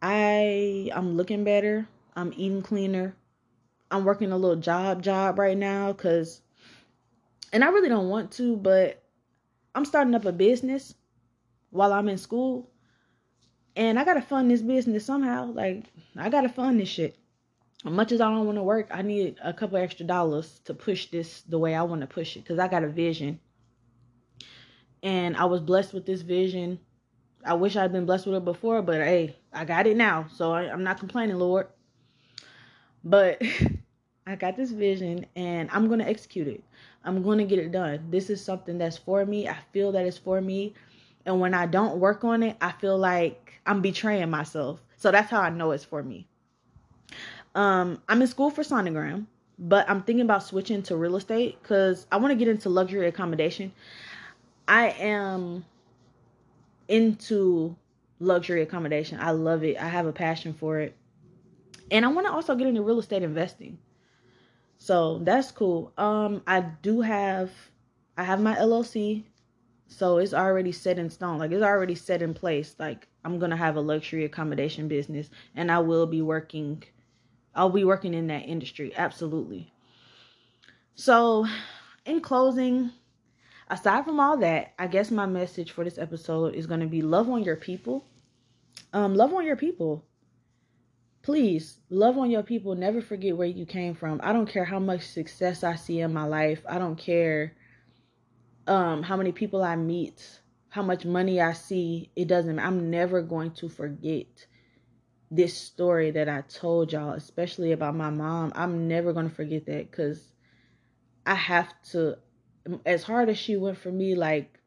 I 0.01 0.89
I'm 0.95 1.15
looking 1.15 1.43
better. 1.43 1.87
I'm 2.15 2.33
eating 2.35 2.63
cleaner. 2.63 3.15
I'm 3.91 4.03
working 4.03 4.31
a 4.31 4.37
little 4.37 4.55
job 4.55 5.03
job 5.03 5.37
right 5.37 5.57
now 5.57 5.93
cuz 5.93 6.41
and 7.53 7.63
I 7.63 7.69
really 7.69 7.89
don't 7.89 8.09
want 8.09 8.31
to, 8.33 8.57
but 8.57 9.03
I'm 9.75 9.85
starting 9.85 10.15
up 10.15 10.25
a 10.25 10.31
business 10.31 10.95
while 11.69 11.93
I'm 11.93 12.09
in 12.09 12.17
school 12.17 12.71
and 13.75 13.99
I 13.99 14.05
gotta 14.05 14.21
fund 14.23 14.49
this 14.49 14.63
business 14.63 15.05
somehow. 15.05 15.51
Like 15.51 15.83
I 16.17 16.29
gotta 16.29 16.49
fund 16.49 16.79
this 16.79 16.89
shit. 16.89 17.15
Much 17.91 18.11
as 18.11 18.19
I 18.19 18.29
don't 18.31 18.47
want 18.47 18.57
to 18.57 18.63
work, 18.63 18.87
I 18.89 19.03
need 19.03 19.37
a 19.43 19.53
couple 19.53 19.77
extra 19.77 20.07
dollars 20.07 20.59
to 20.65 20.73
push 20.73 21.05
this 21.07 21.41
the 21.41 21.59
way 21.59 21.75
I 21.75 21.83
want 21.83 22.01
to 22.01 22.07
push 22.07 22.35
it. 22.35 22.43
Cause 22.43 22.57
I 22.57 22.67
got 22.67 22.83
a 22.83 22.87
vision, 22.87 23.39
and 25.03 25.37
I 25.37 25.45
was 25.45 25.61
blessed 25.61 25.93
with 25.93 26.03
this 26.03 26.21
vision. 26.21 26.79
I 27.45 27.53
wish 27.53 27.75
I'd 27.75 27.91
been 27.91 28.07
blessed 28.07 28.25
with 28.25 28.37
it 28.37 28.45
before, 28.45 28.81
but 28.81 29.01
hey, 29.01 29.35
I 29.53 29.65
got 29.65 29.85
it 29.85 29.97
now, 29.97 30.25
so 30.33 30.51
I, 30.51 30.63
I'm 30.63 30.83
not 30.83 30.99
complaining, 30.99 31.37
Lord. 31.37 31.67
But 33.03 33.39
I 34.25 34.35
got 34.35 34.57
this 34.57 34.71
vision, 34.71 35.27
and 35.35 35.69
I'm 35.71 35.87
gonna 35.87 36.05
execute 36.05 36.47
it. 36.47 36.63
I'm 37.03 37.21
gonna 37.21 37.45
get 37.45 37.59
it 37.59 37.71
done. 37.71 38.07
This 38.09 38.31
is 38.31 38.43
something 38.43 38.79
that's 38.79 38.97
for 38.97 39.23
me. 39.27 39.47
I 39.47 39.57
feel 39.73 39.91
that 39.91 40.07
it's 40.07 40.17
for 40.17 40.41
me. 40.41 40.73
And 41.27 41.39
when 41.39 41.53
I 41.53 41.67
don't 41.67 41.99
work 41.99 42.23
on 42.23 42.41
it, 42.41 42.57
I 42.61 42.71
feel 42.71 42.97
like 42.97 43.61
I'm 43.67 43.81
betraying 43.81 44.31
myself. 44.31 44.81
So 44.97 45.11
that's 45.11 45.29
how 45.29 45.41
I 45.41 45.51
know 45.51 45.69
it's 45.69 45.83
for 45.83 46.01
me. 46.01 46.27
Um, 47.55 48.01
I'm 48.07 48.21
in 48.21 48.27
school 48.27 48.49
for 48.49 48.63
sonogram, 48.63 49.25
but 49.57 49.89
I'm 49.89 50.03
thinking 50.03 50.25
about 50.25 50.43
switching 50.43 50.83
to 50.83 50.97
real 50.97 51.15
estate 51.15 51.57
because 51.61 52.05
I 52.11 52.17
want 52.17 52.31
to 52.31 52.35
get 52.35 52.47
into 52.47 52.69
luxury 52.69 53.07
accommodation. 53.07 53.71
I 54.67 54.89
am 54.89 55.65
into 56.87 57.75
luxury 58.19 58.61
accommodation. 58.61 59.19
I 59.19 59.31
love 59.31 59.63
it. 59.63 59.77
I 59.77 59.87
have 59.87 60.05
a 60.05 60.11
passion 60.11 60.53
for 60.53 60.79
it. 60.79 60.95
And 61.91 62.05
I 62.05 62.09
want 62.09 62.27
to 62.27 62.33
also 62.33 62.55
get 62.55 62.67
into 62.67 62.81
real 62.81 62.99
estate 62.99 63.23
investing. 63.23 63.77
So 64.77 65.19
that's 65.19 65.51
cool. 65.51 65.93
Um, 65.97 66.41
I 66.45 66.59
do 66.59 67.01
have 67.01 67.51
I 68.17 68.23
have 68.23 68.39
my 68.41 68.55
LLC 68.55 69.23
so 69.87 70.17
it's 70.17 70.33
already 70.33 70.71
set 70.71 70.97
in 70.97 71.09
stone. 71.09 71.37
Like 71.37 71.51
it's 71.51 71.63
already 71.63 71.95
set 71.95 72.21
in 72.21 72.33
place. 72.33 72.75
Like 72.79 73.07
I'm 73.23 73.39
gonna 73.39 73.55
have 73.55 73.75
a 73.75 73.81
luxury 73.81 74.25
accommodation 74.25 74.87
business 74.87 75.29
and 75.55 75.71
I 75.71 75.79
will 75.79 76.07
be 76.07 76.21
working 76.21 76.83
I'll 77.55 77.69
be 77.69 77.85
working 77.85 78.13
in 78.13 78.27
that 78.27 78.43
industry. 78.43 78.93
Absolutely. 78.95 79.71
So 80.95 81.45
in 82.05 82.21
closing, 82.21 82.91
aside 83.69 84.05
from 84.05 84.19
all 84.19 84.37
that, 84.37 84.73
I 84.77 84.87
guess 84.87 85.09
my 85.09 85.25
message 85.25 85.71
for 85.71 85.83
this 85.83 85.97
episode 85.97 86.53
is 86.55 86.67
gonna 86.67 86.87
be 86.87 87.01
love 87.01 87.29
on 87.29 87.43
your 87.43 87.55
people. 87.55 88.05
Um, 88.93 89.15
love 89.15 89.33
on 89.33 89.45
your 89.45 89.55
people. 89.55 90.05
Please 91.21 91.79
love 91.89 92.17
on 92.17 92.29
your 92.29 92.43
people. 92.43 92.75
Never 92.75 93.01
forget 93.01 93.35
where 93.35 93.47
you 93.47 93.65
came 93.65 93.95
from. 93.95 94.19
I 94.21 94.31
don't 94.31 94.47
care 94.47 94.65
how 94.65 94.79
much 94.79 95.01
success 95.01 95.63
I 95.63 95.75
see 95.75 96.01
in 96.01 96.13
my 96.13 96.25
life. 96.25 96.61
I 96.69 96.77
don't 96.77 96.97
care 96.97 97.55
um 98.67 99.03
how 99.03 99.15
many 99.15 99.31
people 99.31 99.63
I 99.63 99.75
meet, 99.75 100.39
how 100.69 100.81
much 100.81 101.05
money 101.05 101.39
I 101.39 101.53
see, 101.53 102.11
it 102.15 102.27
doesn't 102.27 102.59
I'm 102.59 102.89
never 102.89 103.21
going 103.21 103.51
to 103.51 103.69
forget 103.69 104.45
this 105.31 105.57
story 105.57 106.11
that 106.11 106.29
I 106.29 106.41
told 106.41 106.93
y'all, 106.93 107.13
especially 107.13 107.71
about 107.71 107.95
my 107.95 108.09
mom. 108.09 108.51
I'm 108.55 108.87
never 108.87 109.13
going 109.13 109.29
to 109.29 109.35
forget 109.35 109.65
that 109.65 109.91
cuz 109.91 110.31
I 111.25 111.35
have 111.35 111.69
to 111.91 112.17
as 112.85 113.03
hard 113.03 113.29
as 113.29 113.37
she 113.37 113.57
went 113.57 113.77
for 113.77 113.91
me 113.91 114.15
like 114.15 114.59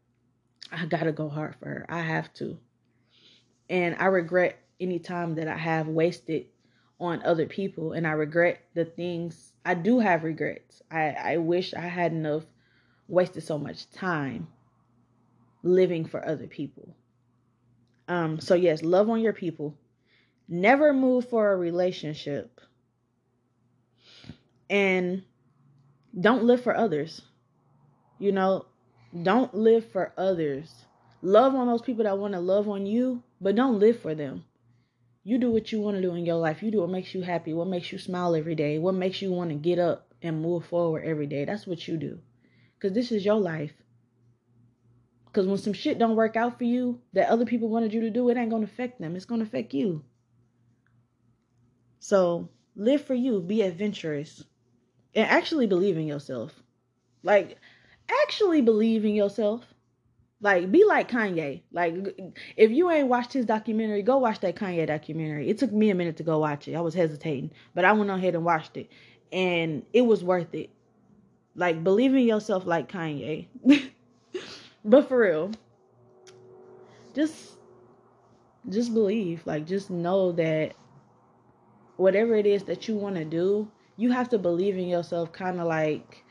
I 0.70 0.86
got 0.86 1.04
to 1.04 1.12
go 1.12 1.28
hard 1.28 1.56
for 1.56 1.66
her. 1.66 1.86
I 1.88 2.00
have 2.00 2.32
to. 2.34 2.59
And 3.70 3.96
I 3.98 4.06
regret 4.06 4.59
any 4.80 4.98
time 4.98 5.34
that 5.36 5.48
I 5.48 5.56
have 5.56 5.88
wasted 5.88 6.46
on 7.00 7.22
other 7.24 7.46
people 7.46 7.92
and 7.92 8.06
I 8.06 8.12
regret 8.12 8.61
the 8.74 8.84
things 8.84 9.52
I 9.64 9.74
do 9.74 10.00
have 10.00 10.24
regrets. 10.24 10.82
I 10.90 11.11
I 11.11 11.36
wish 11.36 11.74
I 11.74 11.80
hadn't 11.80 12.18
enough 12.18 12.44
wasted 13.06 13.42
so 13.42 13.59
much 13.59 13.90
time 13.90 14.48
living 15.62 16.04
for 16.04 16.26
other 16.26 16.46
people. 16.46 16.94
Um, 18.06 18.40
so 18.40 18.54
yes, 18.54 18.82
love 18.82 19.11
on 19.11 19.20
your 19.20 19.32
people. 19.32 19.76
Never 20.49 20.92
move 20.92 21.28
for 21.28 21.53
a 21.53 21.57
relationship. 21.57 22.61
And 24.70 25.22
don't 26.18 26.44
live 26.44 26.62
for 26.62 26.76
others. 26.76 27.22
You 28.18 28.32
know, 28.32 28.66
don't 29.22 29.55
live 29.55 29.90
for 29.90 30.12
others. 30.16 30.84
Love 31.20 31.55
on 31.55 31.66
those 31.66 31.82
people 31.82 32.05
that 32.05 32.18
want 32.18 32.34
to 32.34 32.40
love 32.40 32.68
on 32.68 32.86
you, 32.86 33.22
but 33.40 33.57
don't 33.57 33.78
live 33.78 34.01
for 34.01 34.14
them. 34.14 34.44
You 35.24 35.38
do 35.38 35.51
what 35.51 35.70
you 35.72 35.80
want 35.80 35.96
to 35.96 36.03
do 36.03 36.14
in 36.14 36.24
your 36.24 36.36
life. 36.36 36.62
You 36.62 36.70
do 36.70 36.80
what 36.80 36.90
makes 36.90 37.14
you 37.14 37.22
happy, 37.22 37.53
what 37.53 37.68
makes 37.68 37.92
you 37.92 37.99
smile 37.99 38.34
every 38.34 38.55
day, 38.55 38.78
what 38.78 38.94
makes 38.94 39.20
you 39.20 39.32
want 39.32 39.51
to 39.51 39.57
get 39.57 39.78
up 39.78 40.14
and 40.22 40.40
move 40.40 40.64
forward 40.66 41.05
every 41.05 41.26
day. 41.26 41.44
That's 41.44 41.66
what 41.66 41.86
you 41.86 41.96
do. 41.96 42.18
Because 42.74 42.94
this 42.94 43.12
is 43.12 43.24
your 43.24 43.38
life. 43.38 43.72
Because 45.26 45.46
when 45.46 45.59
some 45.59 45.74
shit 45.74 45.99
don't 45.99 46.16
work 46.16 46.36
out 46.36 46.57
for 46.57 46.64
you 46.64 47.01
that 47.12 47.28
other 47.28 47.44
people 47.44 47.68
wanted 47.68 47.92
you 47.92 48.01
to 48.03 48.11
do, 48.11 48.28
it 48.30 48.36
ain't 48.36 48.51
to 48.51 48.57
affect 48.57 49.01
them. 49.01 49.16
It's 49.16 49.26
to 49.26 49.34
affect 49.40 49.74
you. 49.74 50.03
So 52.01 52.49
live 52.76 53.05
for 53.05 53.14
you. 53.14 53.40
Be 53.40 53.62
adventurous. 53.62 54.44
And 55.14 55.28
actually 55.28 55.66
believe 55.66 55.96
in 55.96 56.07
yourself. 56.07 56.53
Like, 57.22 57.59
actually 58.22 58.62
believe 58.62 59.05
in 59.05 59.14
yourself. 59.14 59.64
Like, 60.40 60.70
be 60.70 60.84
like 60.84 61.11
Kanye. 61.11 61.62
Like, 61.72 62.16
if 62.57 62.70
you 62.70 62.90
ain't 62.90 63.09
watched 63.09 63.32
his 63.32 63.44
documentary, 63.44 64.03
go 64.03 64.18
watch 64.18 64.40
that 64.40 64.55
Kanye 64.55 64.86
documentary. 64.86 65.49
It 65.49 65.59
took 65.59 65.72
me 65.72 65.90
a 65.90 65.94
minute 65.94 66.16
to 66.18 66.22
go 66.22 66.38
watch 66.38 66.68
it. 66.68 66.74
I 66.74 66.80
was 66.80 66.94
hesitating, 66.94 67.51
but 67.74 67.84
I 67.84 67.92
went 67.92 68.11
on 68.11 68.18
ahead 68.18 68.36
and 68.36 68.44
watched 68.44 68.76
it, 68.76 68.88
and 69.32 69.84
it 69.92 70.03
was 70.03 70.22
worth 70.22 70.55
it. 70.55 70.70
Like, 71.57 71.82
believe 71.82 72.14
in 72.14 72.22
yourself 72.22 72.66
like 72.66 72.88
Kanye. 72.90 73.49
but 74.84 75.09
for 75.09 75.18
real, 75.18 75.51
just, 77.14 77.55
just 78.68 78.94
believe. 78.94 79.44
Like, 79.44 79.66
just 79.66 79.90
know 79.90 80.30
that 80.32 80.76
whatever 81.99 82.34
it 82.34 82.46
is 82.46 82.62
that 82.64 82.88
you 82.88 82.96
want 82.96 83.16
to 83.16 83.24
do, 83.24 83.70
you 83.96 84.11
have 84.12 84.30
to 84.30 84.38
believe 84.38 84.78
in 84.78 84.88
yourself. 84.88 85.32
Kind 85.32 85.61
of 85.61 85.66
like 85.66 86.24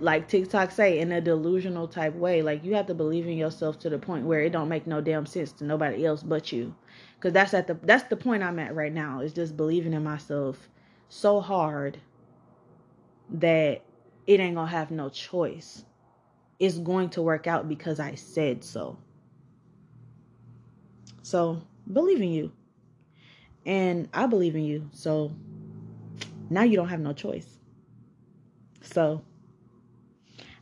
like 0.00 0.28
TikTok 0.28 0.70
say 0.70 0.98
in 1.00 1.12
a 1.12 1.20
delusional 1.20 1.88
type 1.88 2.14
way. 2.14 2.42
Like 2.42 2.64
you 2.64 2.74
have 2.74 2.86
to 2.86 2.94
believe 2.94 3.26
in 3.26 3.36
yourself 3.36 3.78
to 3.80 3.90
the 3.90 3.98
point 3.98 4.26
where 4.26 4.40
it 4.40 4.50
don't 4.50 4.68
make 4.68 4.86
no 4.86 5.00
damn 5.00 5.26
sense 5.26 5.52
to 5.52 5.64
nobody 5.64 6.06
else 6.06 6.22
but 6.22 6.52
you. 6.52 6.74
Cause 7.20 7.32
that's 7.32 7.54
at 7.54 7.66
the 7.66 7.74
that's 7.82 8.04
the 8.04 8.16
point 8.16 8.42
I'm 8.42 8.58
at 8.58 8.74
right 8.74 8.92
now. 8.92 9.20
Is 9.20 9.32
just 9.32 9.56
believing 9.56 9.92
in 9.92 10.04
myself 10.04 10.68
so 11.08 11.40
hard 11.40 11.98
that 13.30 13.82
it 14.26 14.40
ain't 14.40 14.54
gonna 14.54 14.70
have 14.70 14.90
no 14.90 15.08
choice. 15.08 15.84
It's 16.60 16.78
going 16.78 17.10
to 17.10 17.22
work 17.22 17.46
out 17.46 17.68
because 17.68 17.98
I 17.98 18.14
said 18.14 18.62
so. 18.62 18.96
So 21.22 21.62
believe 21.90 22.20
in 22.20 22.30
you. 22.30 22.52
And 23.66 24.08
I 24.12 24.26
believe 24.26 24.54
in 24.54 24.64
you. 24.64 24.88
So 24.92 25.32
now 26.50 26.62
you 26.62 26.76
don't 26.76 26.88
have 26.88 27.00
no 27.00 27.12
choice. 27.12 27.58
So 28.82 29.22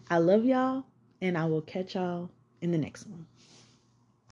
I 0.09 0.19
love 0.19 0.45
y'all, 0.45 0.85
and 1.21 1.37
I 1.37 1.47
will 1.47 1.63
catch 1.63 1.95
y'all 1.95 2.31
in 2.61 2.71
the 2.71 2.79
next 2.79 3.07
one. 3.07 3.27